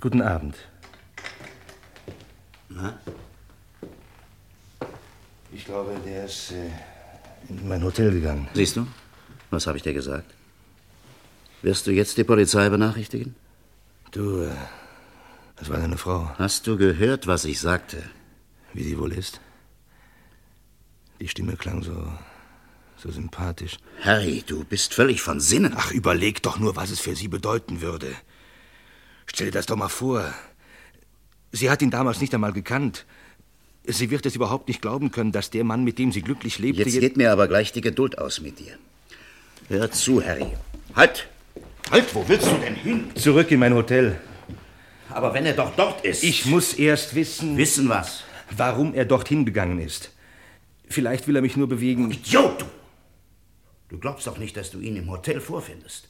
Guten 0.00 0.22
Abend. 0.22 0.56
Na? 2.68 2.98
Ich 5.52 5.64
glaube, 5.66 5.94
der 6.06 6.24
ist 6.24 6.52
äh, 6.52 6.70
in 7.50 7.68
mein 7.68 7.82
Hotel 7.84 8.10
gegangen. 8.10 8.48
Siehst 8.54 8.76
du? 8.76 8.86
Was 9.50 9.66
habe 9.66 9.76
ich 9.76 9.82
dir 9.82 9.92
gesagt? 9.92 10.32
Wirst 11.60 11.86
du 11.86 11.90
jetzt 11.90 12.16
die 12.16 12.24
Polizei 12.24 12.70
benachrichtigen? 12.70 13.34
Du, 14.12 14.44
äh, 14.44 14.50
das 15.56 15.68
war 15.68 15.78
deine 15.78 15.98
Frau. 15.98 16.30
Hast 16.38 16.66
du 16.66 16.76
gehört, 16.76 17.26
was 17.26 17.44
ich 17.44 17.60
sagte? 17.60 18.02
Wie 18.72 18.82
sie 18.82 18.98
wohl 18.98 19.12
ist? 19.12 19.40
Die 21.20 21.28
Stimme 21.28 21.56
klang 21.56 21.82
so. 21.82 22.12
so 22.96 23.10
sympathisch. 23.10 23.78
Harry, 24.02 24.42
du 24.46 24.64
bist 24.64 24.94
völlig 24.94 25.22
von 25.22 25.40
Sinnen. 25.40 25.74
Ach, 25.76 25.90
überleg 25.92 26.42
doch 26.42 26.58
nur, 26.58 26.76
was 26.76 26.90
es 26.90 27.00
für 27.00 27.14
sie 27.14 27.28
bedeuten 27.28 27.80
würde. 27.80 28.08
Stell 29.26 29.46
dir 29.46 29.52
das 29.52 29.66
doch 29.66 29.76
mal 29.76 29.88
vor. 29.88 30.32
Sie 31.52 31.70
hat 31.70 31.82
ihn 31.82 31.90
damals 31.90 32.20
nicht 32.20 32.34
einmal 32.34 32.52
gekannt. 32.52 33.06
Sie 33.84 34.10
wird 34.10 34.26
es 34.26 34.36
überhaupt 34.36 34.68
nicht 34.68 34.80
glauben 34.80 35.10
können, 35.10 35.32
dass 35.32 35.50
der 35.50 35.64
Mann, 35.64 35.84
mit 35.84 35.98
dem 35.98 36.12
sie 36.12 36.22
glücklich 36.22 36.58
lebte. 36.58 36.82
Jetzt 36.82 37.00
geht 37.00 37.16
mir 37.16 37.32
aber 37.32 37.48
gleich 37.48 37.72
die 37.72 37.80
Geduld 37.80 38.18
aus 38.18 38.40
mit 38.40 38.58
dir. 38.58 38.78
Hör 39.68 39.90
zu, 39.90 40.24
Harry. 40.24 40.46
Halt! 40.94 41.28
Halt, 41.90 42.14
wo 42.14 42.26
willst 42.28 42.46
du 42.46 42.56
denn 42.56 42.74
hin? 42.74 43.10
Zurück 43.16 43.50
in 43.50 43.60
mein 43.60 43.74
Hotel. 43.74 44.18
Aber 45.14 45.34
wenn 45.34 45.46
er 45.46 45.54
doch 45.54 45.74
dort 45.76 46.04
ist. 46.04 46.22
Ich 46.22 46.46
muss 46.46 46.74
erst 46.74 47.14
wissen. 47.14 47.56
Wissen 47.56 47.88
was? 47.88 48.24
Warum 48.56 48.94
er 48.94 49.04
dorthin 49.04 49.44
gegangen 49.44 49.78
ist. 49.78 50.12
Vielleicht 50.88 51.26
will 51.26 51.36
er 51.36 51.42
mich 51.42 51.56
nur 51.56 51.68
bewegen. 51.68 52.10
Idiot, 52.10 52.60
du! 52.60 52.66
Du 53.88 53.98
glaubst 53.98 54.26
doch 54.26 54.38
nicht, 54.38 54.56
dass 54.56 54.70
du 54.70 54.80
ihn 54.80 54.96
im 54.96 55.10
Hotel 55.10 55.40
vorfindest. 55.40 56.08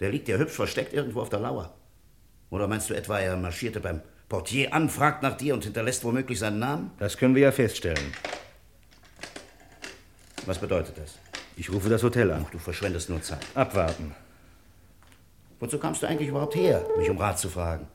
Der 0.00 0.10
liegt 0.10 0.28
ja 0.28 0.36
hübsch 0.36 0.54
versteckt 0.54 0.92
irgendwo 0.92 1.20
auf 1.20 1.28
der 1.28 1.40
Lauer. 1.40 1.74
Oder 2.50 2.68
meinst 2.68 2.90
du 2.90 2.94
etwa, 2.94 3.18
er 3.18 3.36
marschierte 3.36 3.80
beim 3.80 4.02
Portier 4.28 4.72
an, 4.74 4.88
fragt 4.88 5.22
nach 5.22 5.36
dir 5.36 5.54
und 5.54 5.64
hinterlässt 5.64 6.04
womöglich 6.04 6.38
seinen 6.38 6.58
Namen? 6.58 6.90
Das 6.98 7.16
können 7.16 7.34
wir 7.34 7.42
ja 7.42 7.52
feststellen. 7.52 8.12
Was 10.44 10.58
bedeutet 10.58 10.98
das? 10.98 11.18
Ich 11.56 11.70
rufe 11.70 11.88
das 11.88 12.02
Hotel 12.02 12.30
an. 12.30 12.44
Ach, 12.46 12.50
du 12.50 12.58
verschwendest 12.58 13.10
nur 13.10 13.22
Zeit. 13.22 13.46
Abwarten. 13.54 14.14
Wozu 15.60 15.78
kamst 15.78 16.02
du 16.02 16.08
eigentlich 16.08 16.28
überhaupt 16.28 16.56
her, 16.56 16.84
mich 16.98 17.08
um 17.08 17.18
Rat 17.18 17.38
zu 17.38 17.48
fragen? 17.48 17.86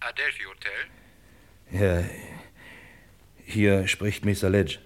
Adelphi 0.00 0.44
Hotel? 0.44 0.86
Ja, 1.70 2.04
hier 3.44 3.86
spricht 3.86 4.24
Mr. 4.24 4.48
Ledge. 4.50 4.78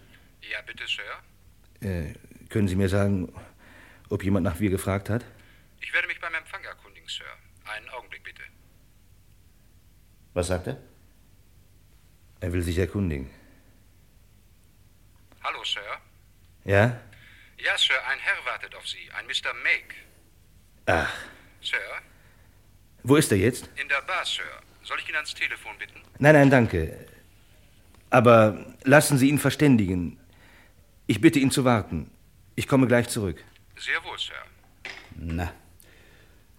Ja, 0.50 0.60
bitte, 0.62 0.84
Sir. 0.86 1.88
Äh, 1.88 2.14
können 2.48 2.68
Sie 2.68 2.76
mir 2.76 2.88
sagen, 2.88 3.32
ob 4.10 4.22
jemand 4.22 4.44
nach 4.44 4.58
mir 4.58 4.70
gefragt 4.70 5.08
hat? 5.10 5.24
Ich 5.80 5.92
werde 5.92 6.08
mich 6.08 6.20
beim 6.20 6.34
Empfang 6.34 6.62
erkundigen, 6.64 7.08
Sir. 7.08 7.24
Einen 7.64 7.88
Augenblick, 7.90 8.22
bitte. 8.24 8.42
Was 10.34 10.48
sagt 10.48 10.66
er? 10.66 10.78
Er 12.40 12.52
will 12.52 12.62
sich 12.62 12.76
erkundigen. 12.78 13.30
Hallo, 15.42 15.62
Sir. 15.64 15.80
Ja? 16.64 17.00
Ja, 17.58 17.78
Sir, 17.78 17.94
ein 18.08 18.18
Herr 18.18 18.44
wartet 18.44 18.74
auf 18.74 18.86
Sie, 18.86 19.10
ein 19.12 19.26
Mr. 19.26 19.54
Make. 19.62 19.94
Ach, 20.86 21.14
Sir? 21.62 21.78
wo 23.02 23.16
ist 23.16 23.30
er 23.32 23.38
jetzt? 23.38 23.68
In 23.76 23.88
der 23.88 24.02
Bar, 24.02 24.24
Sir. 24.24 24.42
Soll 24.84 24.98
ich 25.02 25.08
ihn 25.08 25.16
ans 25.16 25.34
Telefon 25.34 25.72
bitten? 25.78 26.00
Nein, 26.18 26.34
nein, 26.34 26.50
danke. 26.50 27.06
Aber 28.10 28.74
lassen 28.84 29.18
Sie 29.18 29.28
ihn 29.28 29.38
verständigen. 29.38 30.18
Ich 31.06 31.20
bitte 31.20 31.38
ihn 31.38 31.50
zu 31.50 31.64
warten. 31.64 32.10
Ich 32.54 32.68
komme 32.68 32.86
gleich 32.86 33.08
zurück. 33.08 33.42
Sehr 33.76 34.02
wohl, 34.04 34.18
Sir. 34.18 34.34
Na, 35.16 35.52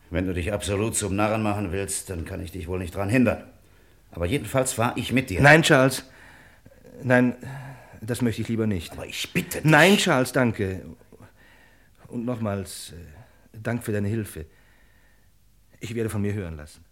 wenn 0.09 0.27
du 0.27 0.33
dich 0.33 0.53
absolut 0.53 0.95
zum 0.95 1.15
Narren 1.15 1.43
machen 1.43 1.71
willst, 1.71 2.09
dann 2.09 2.25
kann 2.25 2.41
ich 2.41 2.51
dich 2.51 2.67
wohl 2.67 2.79
nicht 2.79 2.95
dran 2.95 3.09
hindern. 3.09 3.43
Aber 4.11 4.25
jedenfalls 4.25 4.73
fahre 4.73 4.97
ich 4.99 5.11
mit 5.11 5.29
dir. 5.29 5.41
Nein, 5.41 5.61
Charles. 5.63 6.05
Nein, 7.03 7.35
das 8.01 8.21
möchte 8.21 8.41
ich 8.41 8.47
lieber 8.47 8.67
nicht. 8.67 8.93
Aber 8.93 9.05
ich 9.05 9.33
bitte 9.33 9.61
dich. 9.61 9.69
Nein, 9.69 9.97
Charles, 9.97 10.31
danke. 10.31 10.85
Und 12.07 12.25
nochmals, 12.25 12.93
äh, 12.93 13.59
Dank 13.59 13.83
für 13.83 13.91
deine 13.91 14.07
Hilfe. 14.07 14.45
Ich 15.79 15.95
werde 15.95 16.09
von 16.09 16.21
mir 16.21 16.33
hören 16.33 16.55
lassen. 16.55 16.84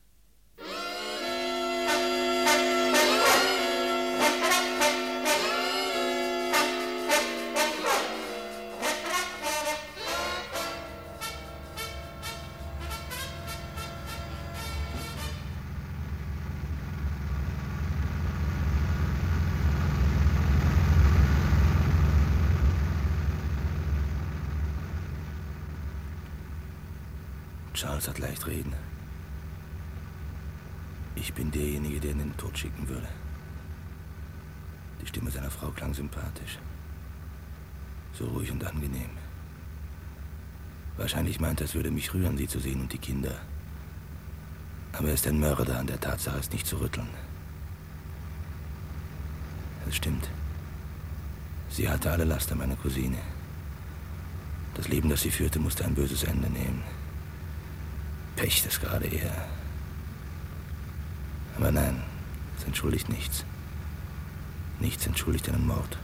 Charles 28.04 28.08
hat 28.08 28.20
leicht 28.20 28.48
reden. 28.48 28.74
Ich 31.16 31.34
bin 31.34 31.52
derjenige, 31.52 32.00
der 32.00 32.12
ihn 32.12 32.20
in 32.20 32.30
den 32.30 32.38
Tod 32.38 32.58
schicken 32.58 32.88
würde. 32.88 33.08
Die 35.02 35.08
Stimme 35.08 35.32
seiner 35.32 35.52
Frau 35.52 35.70
klang 35.70 35.94
sympathisch. 35.94 36.58
So 38.14 38.26
ruhig 38.26 38.52
und 38.52 38.64
angenehm. 38.64 39.10
Wahrscheinlich 40.98 41.40
meint 41.40 41.62
er, 41.62 41.66
es 41.66 41.76
würde 41.76 41.92
mich 41.92 42.14
rühren, 42.14 42.38
sie 42.38 42.48
zu 42.48 42.60
sehen 42.60 42.82
und 42.82 42.92
die 42.92 42.98
Kinder. 42.98 43.36
Aber 44.92 45.08
er 45.08 45.14
ist 45.14 45.28
ein 45.28 45.40
Mörder, 45.40 45.80
an 45.80 45.88
der 45.88 46.00
Tatsache 46.00 46.40
ist 46.40 46.54
nicht 46.54 46.68
zu 46.68 46.80
rütteln. 46.80 47.10
Es 49.88 49.96
stimmt. 49.96 50.30
Sie 51.70 51.90
hatte 51.90 52.12
alle 52.12 52.26
Last 52.26 52.52
an 52.52 52.60
meiner 52.60 52.76
Cousine. 52.76 53.18
Das 54.76 54.88
Leben, 54.88 55.10
das 55.10 55.22
sie 55.22 55.32
führte, 55.32 55.60
musste 55.60 55.86
ein 55.86 55.96
böses 55.96 56.24
Ende 56.24 56.50
nehmen. 56.50 56.84
Pech, 58.36 58.64
das 58.64 58.80
gerade 58.80 59.06
er. 59.08 59.48
Aber 61.56 61.72
nein, 61.72 62.02
es 62.58 62.64
entschuldigt 62.64 63.10
nichts. 63.10 63.46
Nichts 64.80 65.06
entschuldigt 65.06 65.48
einen 65.50 65.68
Mord. 65.68 65.98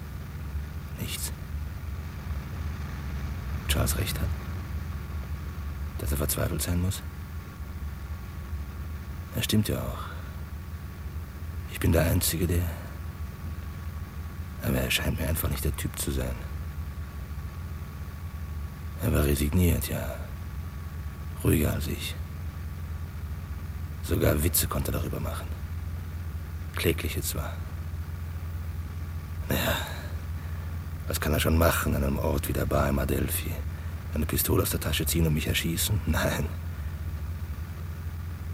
Nichts. 1.00 1.32
Charles 3.68 3.98
recht 3.98 4.20
hat. 4.20 4.28
Dass 6.00 6.12
er 6.12 6.18
verzweifelt 6.18 6.62
sein 6.62 6.82
muss. 6.82 7.02
Er 9.36 9.44
stimmt 9.44 9.68
ja 9.68 9.80
auch. 9.80 10.06
Ich 11.72 11.80
bin 11.80 11.92
der 11.92 12.04
Einzige, 12.04 12.48
der. 12.48 12.63
Aber 14.63 14.78
er 14.78 14.92
scheint 14.92 15.20
mir 15.20 15.28
einfach 15.28 15.50
nicht 15.50 15.63
der 15.63 15.76
Typ 15.76 15.98
zu 15.98 16.12
sein. 16.12 16.36
Er 19.02 19.13
war 19.13 19.24
resigniert, 19.24 19.88
ja. 19.88 20.15
Ruhiger 21.44 21.74
als 21.74 21.88
ich. 21.88 22.15
Sogar 24.10 24.43
Witze 24.43 24.65
konnte 24.65 24.91
er 24.91 24.98
darüber 24.98 25.19
machen. 25.19 25.45
Klägliche 26.76 27.22
zwar. 27.22 27.54
Naja, 29.48 29.78
was 31.08 31.22
kann 31.22 31.32
er 31.32 31.39
schon 31.39 31.60
machen 31.60 31.95
an 31.95 32.04
einem 32.04 32.17
Ort 32.17 32.48
wie 32.48 32.54
der 32.54 32.65
Bar 32.65 32.89
im 32.89 32.98
Adelphi? 32.98 33.52
Eine 34.15 34.26
Pistole 34.26 34.63
aus 34.63 34.72
der 34.72 34.80
Tasche 34.80 35.06
ziehen 35.06 35.28
und 35.28 35.36
mich 35.36 35.45
erschießen? 35.45 36.02
Nein. 36.08 36.48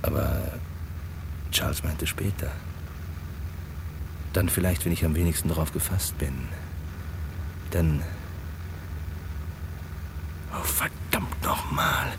Aber 0.01 0.41
Charles 1.51 1.85
meinte 1.85 2.05
später. 2.05 2.51
Dann 4.33 4.49
vielleicht, 4.49 4.83
wenn 4.83 4.91
ich 4.91 5.05
am 5.05 5.15
wenigsten 5.15 5.47
darauf 5.47 5.71
gefasst 5.71 6.17
bin. 6.17 6.49
Dann. 7.71 8.03
Oh, 10.51 10.63
verdammt 10.63 11.41
nochmal. 11.41 12.11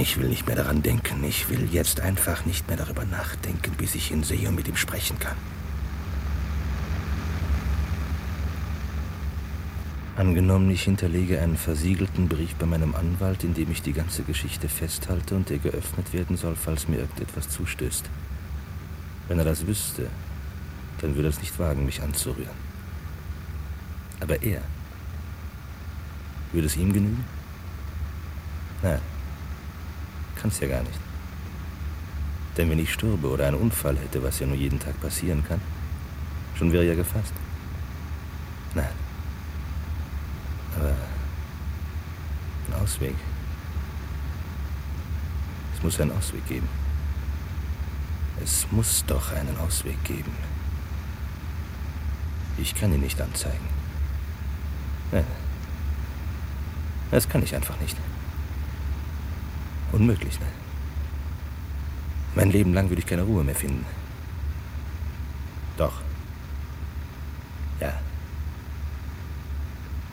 Ich 0.00 0.16
will 0.16 0.28
nicht 0.28 0.46
mehr 0.46 0.54
daran 0.54 0.82
denken. 0.82 1.24
Ich 1.24 1.48
will 1.48 1.68
jetzt 1.72 2.00
einfach 2.00 2.46
nicht 2.46 2.68
mehr 2.68 2.76
darüber 2.76 3.04
nachdenken, 3.04 3.72
bis 3.76 3.96
ich 3.96 4.12
ihn 4.12 4.22
sehe 4.22 4.48
und 4.48 4.54
mit 4.54 4.68
ihm 4.68 4.76
sprechen 4.76 5.18
kann. 5.18 5.36
Angenommen, 10.16 10.70
ich 10.70 10.82
hinterlege 10.82 11.40
einen 11.40 11.56
versiegelten 11.56 12.28
Brief 12.28 12.54
bei 12.56 12.66
meinem 12.66 12.94
Anwalt, 12.94 13.44
in 13.44 13.54
dem 13.54 13.70
ich 13.70 13.82
die 13.82 13.92
ganze 13.92 14.22
Geschichte 14.22 14.68
festhalte 14.68 15.34
und 15.34 15.48
der 15.48 15.58
geöffnet 15.58 16.12
werden 16.12 16.36
soll, 16.36 16.56
falls 16.56 16.88
mir 16.88 16.98
irgendetwas 16.98 17.48
zustößt. 17.48 18.04
Wenn 19.28 19.38
er 19.38 19.44
das 19.44 19.66
wüsste, 19.66 20.08
dann 21.00 21.14
würde 21.14 21.28
er 21.28 21.30
es 21.30 21.40
nicht 21.40 21.58
wagen, 21.58 21.84
mich 21.84 22.02
anzurühren. 22.02 22.56
Aber 24.20 24.42
er. 24.42 24.62
Würde 26.52 26.66
es 26.66 26.76
ihm 26.76 26.92
genügen? 26.92 27.24
Nein. 28.82 29.00
Kann's 30.40 30.60
ja 30.60 30.68
gar 30.68 30.82
nicht. 30.82 31.00
Denn 32.56 32.70
wenn 32.70 32.78
ich 32.78 32.92
stürbe 32.92 33.28
oder 33.28 33.46
einen 33.46 33.56
Unfall 33.56 33.96
hätte, 33.96 34.22
was 34.22 34.38
ja 34.40 34.46
nur 34.46 34.56
jeden 34.56 34.80
Tag 34.80 35.00
passieren 35.00 35.44
kann, 35.46 35.60
schon 36.56 36.72
wäre 36.72 36.84
er 36.84 36.96
gefasst. 36.96 37.32
Nein. 38.74 38.88
Aber 40.76 40.94
ein 42.68 42.82
Ausweg. 42.82 43.14
Es 45.76 45.82
muss 45.82 46.00
einen 46.00 46.12
Ausweg 46.12 46.46
geben. 46.48 46.68
Es 48.42 48.66
muss 48.70 49.04
doch 49.06 49.32
einen 49.32 49.56
Ausweg 49.58 50.02
geben. 50.04 50.32
Ich 52.56 52.74
kann 52.74 52.92
ihn 52.92 53.00
nicht 53.00 53.20
anzeigen. 53.20 53.68
Nein. 55.12 55.24
Das 57.10 57.28
kann 57.28 57.42
ich 57.42 57.54
einfach 57.54 57.78
nicht. 57.80 57.96
Unmöglich, 59.92 60.38
ne? 60.40 60.46
Mein 62.34 62.50
Leben 62.50 62.74
lang 62.74 62.88
würde 62.88 63.00
ich 63.00 63.06
keine 63.06 63.22
Ruhe 63.22 63.42
mehr 63.42 63.54
finden. 63.54 63.84
Doch. 65.76 66.00
Ja. 67.80 67.98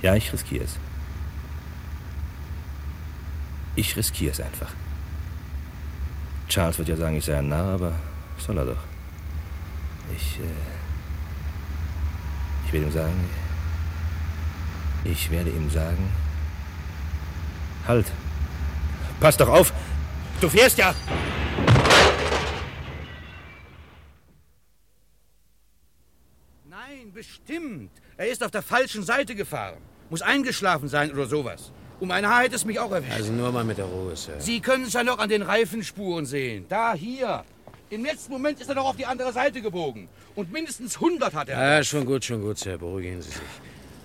Ja, 0.01 0.15
ich 0.15 0.31
riskiere 0.31 0.63
es. 0.63 0.77
Ich 3.75 3.95
riskiere 3.97 4.31
es 4.31 4.39
einfach. 4.39 4.71
Charles 6.47 6.77
wird 6.77 6.89
ja 6.89 6.95
sagen, 6.95 7.17
ich 7.17 7.25
sei 7.25 7.37
ein 7.37 7.49
Narr, 7.49 7.73
aber 7.73 7.93
soll 8.37 8.57
er 8.57 8.65
doch. 8.65 8.83
Ich, 10.15 10.39
äh, 10.39 10.43
ich 12.65 12.73
werde 12.73 12.85
ihm 12.85 12.91
sagen, 12.93 13.29
ich 15.03 15.31
werde 15.31 15.49
ihm 15.49 15.69
sagen, 15.69 16.09
halt, 17.87 18.11
pass 19.19 19.37
doch 19.37 19.49
auf, 19.49 19.73
du 20.41 20.49
fährst 20.49 20.77
ja! 20.77 20.93
Nein, 26.67 27.11
bestimmt. 27.13 27.91
Er 28.17 28.27
ist 28.27 28.43
auf 28.43 28.51
der 28.51 28.61
falschen 28.61 29.03
Seite 29.03 29.35
gefahren. 29.35 29.77
Muss 30.09 30.21
eingeschlafen 30.21 30.87
sein 30.87 31.11
oder 31.11 31.25
sowas. 31.25 31.71
Um 31.99 32.11
ein 32.11 32.27
Haar 32.27 32.43
hätte 32.43 32.55
es 32.55 32.65
mich 32.65 32.79
auch 32.79 32.91
erwischt. 32.91 33.13
Also 33.13 33.31
nur 33.31 33.51
mal 33.51 33.63
mit 33.63 33.77
der 33.77 33.85
Ruhe, 33.85 34.15
Sir. 34.15 34.39
Sie 34.39 34.59
können 34.59 34.85
es 34.85 34.93
ja 34.93 35.03
noch 35.03 35.19
an 35.19 35.29
den 35.29 35.41
Reifenspuren 35.41 36.25
sehen. 36.25 36.65
Da, 36.67 36.93
hier. 36.93 37.43
Im 37.89 38.03
letzten 38.03 38.33
Moment 38.33 38.59
ist 38.59 38.67
er 38.67 38.75
noch 38.75 38.85
auf 38.85 38.97
die 38.97 39.05
andere 39.05 39.31
Seite 39.31 39.61
gebogen. 39.61 40.09
Und 40.35 40.51
mindestens 40.51 40.95
100 40.95 41.33
hat 41.33 41.49
er. 41.49 41.77
Ja, 41.77 41.83
schon 41.83 42.05
gut, 42.05 42.25
schon 42.25 42.41
gut, 42.41 42.57
Sir. 42.57 42.77
Beruhigen 42.77 43.21
Sie 43.21 43.29
sich. 43.29 43.41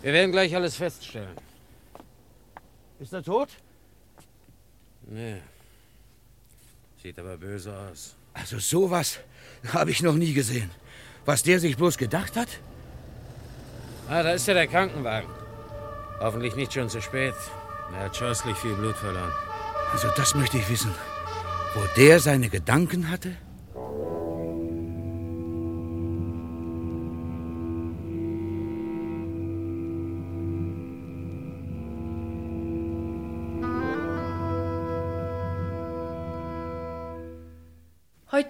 Wir 0.03 0.13
werden 0.13 0.31
gleich 0.31 0.55
alles 0.55 0.77
feststellen. 0.77 1.37
Ist 3.01 3.13
er 3.13 3.23
tot? 3.23 3.49
Nee. 5.11 5.43
Sieht 7.03 7.19
aber 7.19 7.37
böse 7.37 7.77
aus. 7.77 8.15
Also 8.33 8.59
sowas 8.61 9.19
habe 9.73 9.91
ich 9.91 10.03
noch 10.03 10.15
nie 10.15 10.33
gesehen. 10.33 10.71
Was 11.25 11.43
der 11.43 11.59
sich 11.59 11.77
bloß 11.77 11.99
gedacht 11.99 12.37
hat? 12.37 12.49
Ah, 14.09 14.23
da 14.23 14.33
ist 14.33 14.47
ja 14.47 14.55
der 14.55 14.69
Krankenwagen. 14.69 15.29
Hoffentlich 16.21 16.55
nicht 16.55 16.73
schon 16.73 16.89
zu 16.89 17.03
spät. 17.03 17.35
Er 17.93 18.05
hat 18.05 18.17
scheußlich 18.17 18.57
viel 18.57 18.75
Blut 18.75 18.97
verloren. 18.97 19.33
Also 19.93 20.09
das 20.17 20.35
möchte 20.37 20.59
ich 20.59 20.69
wissen. 20.71 20.95
Wo 21.75 21.81
der 21.97 22.21
seine 22.21 22.49
Gedanken 22.49 23.11
hatte? 23.11 23.37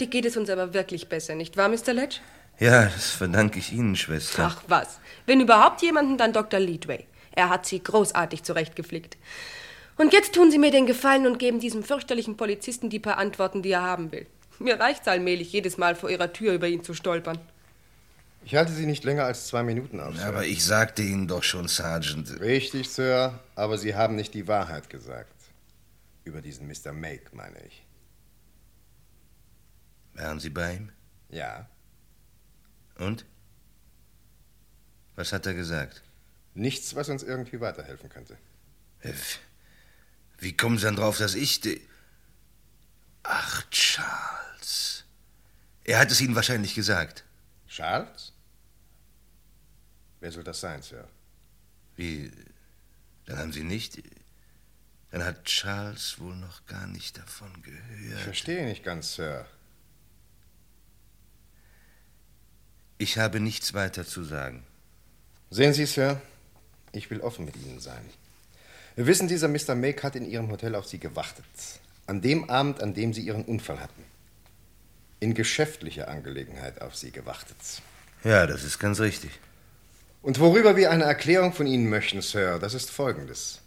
Heute 0.01 0.09
geht 0.09 0.25
es 0.25 0.39
uns 0.39 0.49
aber 0.49 0.73
wirklich 0.73 1.11
besser, 1.11 1.35
nicht 1.35 1.59
wahr, 1.59 1.69
Mr. 1.69 1.93
Ledge? 1.93 2.21
Ja, 2.59 2.87
das 2.87 3.11
verdanke 3.11 3.59
ich 3.59 3.71
Ihnen, 3.71 3.97
Schwester. 3.97 4.47
Ach 4.47 4.63
was. 4.67 4.99
Wenn 5.27 5.43
überhaupt 5.43 5.83
jemanden, 5.83 6.17
dann 6.17 6.33
Dr. 6.33 6.59
Leadway. 6.59 7.05
Er 7.33 7.51
hat 7.51 7.67
sie 7.67 7.83
großartig 7.83 8.43
zurechtgeflickt. 8.43 9.19
Und 9.99 10.15
jetzt 10.15 10.35
tun 10.35 10.51
Sie 10.51 10.57
mir 10.57 10.71
den 10.71 10.87
Gefallen 10.87 11.27
und 11.27 11.39
geben 11.39 11.61
diesem 11.61 11.83
fürchterlichen 11.83 12.39
Polizisten 12.39 12.89
die 12.89 12.99
paar 12.99 13.19
Antworten, 13.19 13.61
die 13.61 13.73
er 13.73 13.83
haben 13.83 14.11
will. 14.11 14.27
Mir 14.59 14.81
reicht's 14.81 15.07
allmählich, 15.07 15.53
jedes 15.53 15.77
Mal 15.77 15.95
vor 15.95 16.09
Ihrer 16.09 16.33
Tür 16.33 16.55
über 16.55 16.67
ihn 16.67 16.83
zu 16.83 16.95
stolpern. 16.95 17.39
Ich 18.47 18.55
halte 18.55 18.73
Sie 18.73 18.87
nicht 18.87 19.05
länger 19.05 19.25
als 19.25 19.49
zwei 19.49 19.63
Minuten 19.63 20.01
auf. 20.01 20.17
Ja, 20.17 20.29
aber 20.29 20.47
ich 20.47 20.65
sagte 20.65 21.03
Ihnen 21.03 21.29
doch 21.29 21.43
schon, 21.43 21.69
Sergeant. 21.69 22.41
Richtig, 22.41 22.89
Sir, 22.89 23.39
aber 23.55 23.77
Sie 23.77 23.95
haben 23.95 24.17
nicht 24.17 24.33
die 24.33 24.49
Wahrheit 24.49 24.89
gesagt. 24.89 25.35
Über 26.25 26.41
diesen 26.41 26.67
Mr. 26.69 26.95
Make, 26.95 27.37
meine 27.37 27.59
ich. 27.67 27.85
Waren 30.15 30.41
Sie 30.41 30.51
bei 30.51 30.75
ihm? 30.77 30.93
Ja. 31.29 31.69
Und? 32.97 33.25
Was 35.17 35.33
hat 35.33 35.47
er 35.47 35.55
gesagt? 35.55 36.03
Nichts, 36.55 36.95
was 36.95 37.09
uns 37.09 37.23
irgendwie 37.23 37.61
weiterhelfen 37.61 38.09
könnte. 38.09 38.37
Äh, 39.01 39.13
Wie 40.39 40.57
kommen 40.57 40.79
Sie 40.79 40.85
dann 40.85 40.97
drauf, 40.97 41.19
dass 41.19 41.35
ich... 41.35 41.61
Ach, 43.23 43.69
Charles. 43.71 45.05
Er 45.85 45.99
hat 45.99 46.11
es 46.11 46.21
Ihnen 46.21 46.35
wahrscheinlich 46.35 46.75
gesagt. 46.75 47.25
Charles? 47.69 48.33
Wer 50.21 50.33
soll 50.33 50.45
das 50.45 50.61
sein, 50.61 50.83
Sir? 50.83 51.07
Wie? 51.97 52.31
Dann 53.27 53.39
haben 53.39 53.53
Sie 53.53 53.63
nicht... 53.65 54.03
Dann 55.11 55.25
hat 55.25 55.45
Charles 55.45 56.19
wohl 56.21 56.37
noch 56.37 56.67
gar 56.67 56.87
nicht 56.87 57.19
davon 57.19 57.53
Ich 57.59 57.63
gehört. 57.65 58.21
verstehe 58.21 58.65
nicht 58.67 58.85
ganz, 58.85 59.15
Sir. 59.15 59.47
Ich 63.01 63.17
habe 63.17 63.41
nichts 63.41 63.73
weiter 63.73 64.05
zu 64.05 64.25
sagen. 64.25 64.63
Sehen 65.49 65.73
Sie, 65.73 65.87
Sir, 65.87 66.21
ich 66.93 67.11
will 67.11 67.23
offen 67.23 67.47
mit 67.47 67.57
Ihnen 67.57 67.81
sein. 67.81 68.05
Wir 68.95 69.07
wissen, 69.07 69.27
dieser 69.27 69.49
Mr. 69.49 69.75
Make 69.75 70.03
hat 70.03 70.17
in 70.17 70.29
Ihrem 70.29 70.51
Hotel 70.51 70.75
auf 70.75 70.87
Sie 70.87 70.99
gewartet. 70.99 71.47
An 72.07 72.21
dem 72.21 72.51
Abend, 72.51 72.83
an 72.83 72.93
dem 72.93 73.15
Sie 73.15 73.23
Ihren 73.23 73.47
Unfall 73.47 73.81
hatten. 73.81 74.05
In 75.19 75.33
geschäftlicher 75.33 76.09
Angelegenheit 76.09 76.83
auf 76.83 76.95
Sie 76.95 77.11
gewartet. 77.11 77.57
Ja, 78.23 78.47
das 78.47 78.65
ist 78.65 78.79
ganz 78.79 79.01
richtig. 79.01 79.31
Und 80.21 80.39
worüber 80.39 80.77
wir 80.77 80.91
eine 80.91 81.05
Erklärung 81.05 81.55
von 81.55 81.67
Ihnen 81.67 81.89
möchten, 81.89 82.21
Sir, 82.21 82.59
das 82.59 82.75
ist 82.75 82.91
folgendes. 82.91 83.63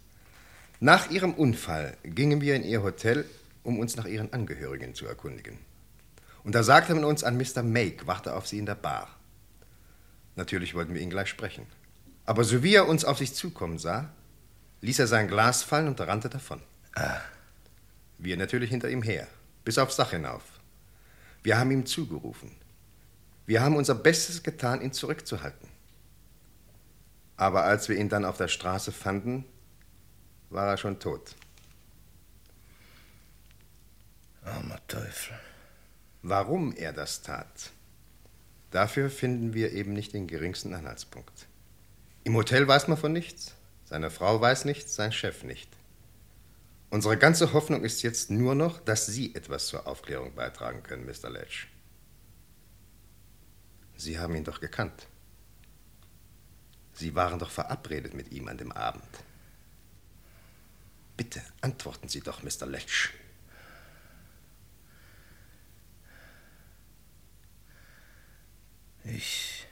Nach 0.78 1.10
Ihrem 1.10 1.34
Unfall 1.34 1.96
gingen 2.04 2.40
wir 2.40 2.54
in 2.54 2.62
Ihr 2.62 2.84
Hotel, 2.84 3.24
um 3.64 3.80
uns 3.80 3.96
nach 3.96 4.06
Ihren 4.06 4.32
Angehörigen 4.32 4.94
zu 4.94 5.06
erkundigen. 5.06 5.58
Und 6.44 6.54
da 6.54 6.62
sagte 6.62 6.94
man 6.94 7.02
uns, 7.02 7.24
ein 7.24 7.36
Mr. 7.36 7.64
Make 7.64 8.06
warte 8.06 8.36
auf 8.36 8.46
Sie 8.46 8.58
in 8.58 8.66
der 8.66 8.76
Bar. 8.76 9.08
Natürlich 10.36 10.74
wollten 10.74 10.94
wir 10.94 11.00
ihn 11.00 11.10
gleich 11.10 11.28
sprechen. 11.28 11.66
Aber 12.26 12.44
so 12.44 12.62
wie 12.62 12.74
er 12.74 12.88
uns 12.88 13.04
auf 13.04 13.18
sich 13.18 13.34
zukommen 13.34 13.78
sah, 13.78 14.10
ließ 14.80 14.98
er 14.98 15.06
sein 15.06 15.28
Glas 15.28 15.62
fallen 15.62 15.88
und 15.88 16.00
rannte 16.00 16.28
davon. 16.28 16.60
Ah. 16.94 17.20
Wir 18.18 18.36
natürlich 18.36 18.70
hinter 18.70 18.88
ihm 18.88 19.02
her, 19.02 19.26
bis 19.64 19.78
aufs 19.78 19.96
Dach 19.96 20.10
hinauf. 20.10 20.42
Wir 21.42 21.58
haben 21.58 21.70
ihm 21.70 21.84
zugerufen. 21.84 22.52
Wir 23.46 23.62
haben 23.62 23.76
unser 23.76 23.94
Bestes 23.94 24.42
getan, 24.42 24.80
ihn 24.80 24.92
zurückzuhalten. 24.92 25.68
Aber 27.36 27.64
als 27.64 27.88
wir 27.88 27.96
ihn 27.96 28.08
dann 28.08 28.24
auf 28.24 28.38
der 28.38 28.48
Straße 28.48 28.92
fanden, 28.92 29.44
war 30.50 30.68
er 30.68 30.76
schon 30.76 31.00
tot. 31.00 31.34
Armer 34.44 34.80
Teufel. 34.86 35.38
Warum 36.22 36.72
er 36.72 36.92
das 36.92 37.22
tat, 37.22 37.70
dafür 38.74 39.08
finden 39.08 39.54
wir 39.54 39.72
eben 39.72 39.92
nicht 39.92 40.12
den 40.12 40.26
geringsten 40.26 40.74
Anhaltspunkt. 40.74 41.46
Im 42.24 42.34
Hotel 42.34 42.66
weiß 42.66 42.88
man 42.88 42.98
von 42.98 43.12
nichts, 43.12 43.54
seine 43.84 44.10
Frau 44.10 44.40
weiß 44.40 44.64
nichts, 44.64 44.96
sein 44.96 45.12
Chef 45.12 45.44
nicht. 45.44 45.70
Unsere 46.90 47.16
ganze 47.16 47.52
Hoffnung 47.52 47.84
ist 47.84 48.02
jetzt 48.02 48.30
nur 48.30 48.54
noch, 48.54 48.80
dass 48.80 49.06
Sie 49.06 49.34
etwas 49.34 49.66
zur 49.66 49.86
Aufklärung 49.86 50.34
beitragen 50.34 50.82
können, 50.82 51.06
Mr. 51.06 51.30
Ledge. 51.30 51.66
Sie 53.96 54.18
haben 54.18 54.34
ihn 54.34 54.44
doch 54.44 54.60
gekannt. 54.60 55.06
Sie 56.94 57.14
waren 57.14 57.38
doch 57.38 57.50
verabredet 57.50 58.14
mit 58.14 58.32
ihm 58.32 58.48
an 58.48 58.58
dem 58.58 58.72
Abend. 58.72 59.04
Bitte 61.16 61.42
antworten 61.60 62.08
Sie 62.08 62.20
doch, 62.20 62.42
Mr. 62.42 62.66
Ledge. 62.66 63.10
Ich. 69.04 69.66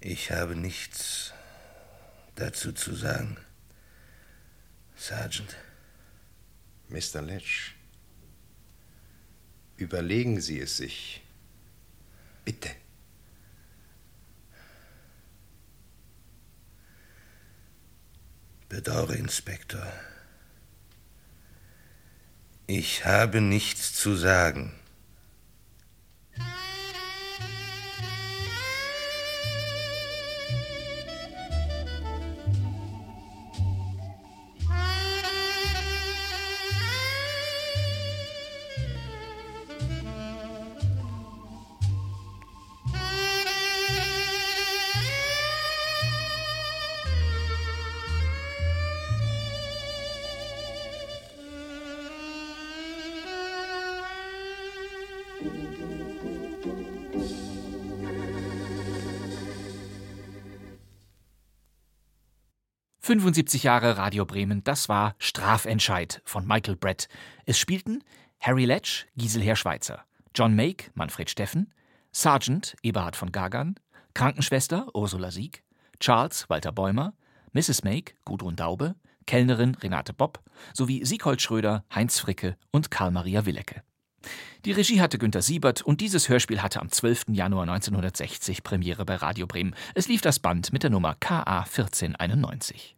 Ich 0.00 0.30
habe 0.30 0.56
nichts 0.56 1.32
dazu 2.34 2.72
zu 2.72 2.94
sagen. 2.94 3.36
Sergeant. 4.96 5.56
Mr. 6.88 7.22
Ledge, 7.22 7.72
überlegen 9.76 10.40
Sie 10.40 10.60
es 10.60 10.76
sich. 10.76 11.22
Bitte. 12.44 12.70
Bedauere, 18.68 19.14
Inspektor. 19.14 19.90
Ich 22.66 23.04
habe 23.04 23.40
nichts 23.40 23.94
zu 23.94 24.14
sagen. 24.14 24.72
»75 63.24 63.62
Jahre 63.62 63.96
Radio 63.96 64.26
Bremen«, 64.26 64.62
das 64.64 64.90
war 64.90 65.14
Strafentscheid 65.18 66.20
von 66.26 66.46
Michael 66.46 66.76
Brett. 66.76 67.08
Es 67.46 67.58
spielten 67.58 68.04
Harry 68.38 68.66
Letch, 68.66 69.06
Giselher 69.16 69.56
Schweizer, 69.56 70.04
John 70.34 70.54
Make, 70.54 70.90
Manfred 70.92 71.30
Steffen, 71.30 71.72
Sergeant, 72.12 72.76
Eberhard 72.82 73.16
von 73.16 73.32
Gagan, 73.32 73.76
Krankenschwester, 74.12 74.88
Ursula 74.94 75.30
Sieg, 75.30 75.64
Charles, 76.00 76.50
Walter 76.50 76.70
Bäumer, 76.70 77.14
Mrs. 77.54 77.82
Make, 77.82 78.12
Gudrun 78.26 78.56
Daube, 78.56 78.94
Kellnerin 79.26 79.74
Renate 79.74 80.12
Bopp 80.12 80.42
sowie 80.74 81.06
Sieghold 81.06 81.40
Schröder, 81.40 81.82
Heinz 81.94 82.18
Fricke 82.18 82.58
und 82.72 82.90
Karl-Maria 82.90 83.46
Willecke. 83.46 83.82
Die 84.66 84.72
Regie 84.72 85.00
hatte 85.00 85.16
Günter 85.16 85.40
Siebert 85.40 85.80
und 85.80 86.02
dieses 86.02 86.28
Hörspiel 86.28 86.60
hatte 86.60 86.82
am 86.82 86.90
12. 86.90 87.28
Januar 87.28 87.62
1960 87.62 88.62
Premiere 88.62 89.06
bei 89.06 89.16
Radio 89.16 89.46
Bremen. 89.46 89.74
Es 89.94 90.08
lief 90.08 90.20
das 90.20 90.40
Band 90.40 90.74
mit 90.74 90.82
der 90.82 90.90
Nummer 90.90 91.14
KA 91.14 91.60
1491. 91.60 92.96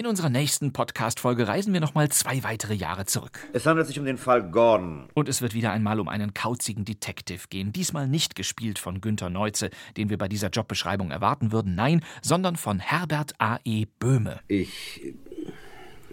In 0.00 0.06
unserer 0.06 0.30
nächsten 0.30 0.72
Podcast-Folge 0.72 1.46
reisen 1.46 1.74
wir 1.74 1.80
nochmal 1.82 2.08
zwei 2.08 2.42
weitere 2.42 2.72
Jahre 2.72 3.04
zurück. 3.04 3.38
Es 3.52 3.66
handelt 3.66 3.86
sich 3.86 3.98
um 3.98 4.06
den 4.06 4.16
Fall 4.16 4.50
Gordon. 4.50 5.10
Und 5.12 5.28
es 5.28 5.42
wird 5.42 5.52
wieder 5.52 5.72
einmal 5.72 6.00
um 6.00 6.08
einen 6.08 6.32
kauzigen 6.32 6.86
Detective 6.86 7.48
gehen. 7.50 7.70
Diesmal 7.70 8.08
nicht 8.08 8.34
gespielt 8.34 8.78
von 8.78 9.02
Günter 9.02 9.28
Neuze, 9.28 9.68
den 9.98 10.08
wir 10.08 10.16
bei 10.16 10.26
dieser 10.26 10.48
Jobbeschreibung 10.48 11.10
erwarten 11.10 11.52
würden. 11.52 11.74
Nein, 11.74 12.02
sondern 12.22 12.56
von 12.56 12.78
Herbert 12.78 13.34
A.E. 13.36 13.88
Böhme. 13.98 14.40
Ich 14.48 15.12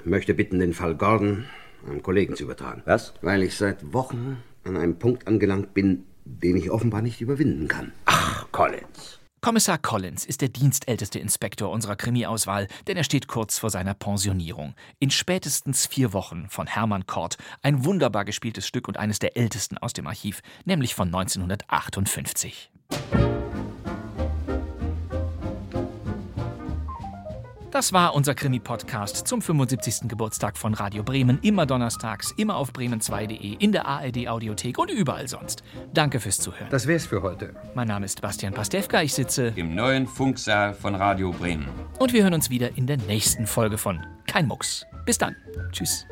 möchte 0.03 0.33
bitten, 0.33 0.59
den 0.59 0.73
Fall 0.73 0.95
Gordon 0.95 1.45
einem 1.88 2.03
Kollegen 2.03 2.35
zu 2.35 2.43
übertragen. 2.43 2.81
Was? 2.83 3.13
Weil 3.21 3.41
ich 3.41 3.55
seit 3.55 3.93
Wochen 3.93 4.43
an 4.65 4.75
einem 4.75 4.99
Punkt 4.99 5.27
angelangt 5.27 5.73
bin, 5.73 6.03
den 6.25 6.57
ich 6.57 6.71
offenbar 6.71 7.01
nicht 7.01 7.21
überwinden 7.21 7.69
kann. 7.69 7.93
Ach, 8.03 8.47
Collins. 8.51 9.21
Kommissar 9.47 9.77
Collins 9.77 10.25
ist 10.25 10.41
der 10.41 10.49
dienstälteste 10.49 11.19
Inspektor 11.19 11.71
unserer 11.71 11.95
Krimi-Auswahl, 11.95 12.67
denn 12.85 12.97
er 12.97 13.05
steht 13.05 13.29
kurz 13.29 13.57
vor 13.59 13.69
seiner 13.69 13.93
Pensionierung. 13.93 14.75
In 14.99 15.09
spätestens 15.09 15.87
vier 15.87 16.11
Wochen 16.11 16.49
von 16.49 16.67
Hermann 16.67 17.07
Kort, 17.07 17.37
ein 17.61 17.85
wunderbar 17.85 18.25
gespieltes 18.25 18.67
Stück 18.67 18.89
und 18.89 18.97
eines 18.97 19.19
der 19.19 19.37
ältesten 19.37 19.77
aus 19.77 19.93
dem 19.93 20.05
Archiv, 20.05 20.41
nämlich 20.65 20.95
von 20.95 21.07
1958. 21.07 22.71
Das 27.78 27.93
war 27.93 28.15
unser 28.15 28.34
Krimi-Podcast 28.34 29.28
zum 29.28 29.39
75. 29.39 30.07
Geburtstag 30.09 30.57
von 30.57 30.73
Radio 30.73 31.03
Bremen. 31.03 31.38
Immer 31.43 31.67
donnerstags, 31.67 32.32
immer 32.36 32.55
auf 32.55 32.71
bremen2.de, 32.71 33.53
in 33.59 33.71
der 33.71 33.86
ARD-Audiothek 33.86 34.80
und 34.80 34.89
überall 34.89 35.28
sonst. 35.28 35.61
Danke 35.93 36.19
fürs 36.19 36.39
Zuhören. 36.39 36.71
Das 36.71 36.88
wär's 36.88 37.05
für 37.05 37.21
heute. 37.21 37.55
Mein 37.75 37.88
Name 37.88 38.07
ist 38.07 38.19
Bastian 38.19 38.51
Pastewka. 38.51 39.03
Ich 39.03 39.13
sitze 39.13 39.53
im 39.55 39.75
neuen 39.75 40.07
Funksaal 40.07 40.73
von 40.73 40.95
Radio 40.95 41.30
Bremen. 41.30 41.67
Und 41.99 42.13
wir 42.13 42.23
hören 42.23 42.34
uns 42.34 42.49
wieder 42.49 42.75
in 42.75 42.88
der 42.88 42.97
nächsten 42.97 43.45
Folge 43.45 43.78
von 43.78 44.03
Kein 44.25 44.47
Mucks. 44.47 44.84
Bis 45.05 45.19
dann. 45.19 45.36
Tschüss. 45.71 46.07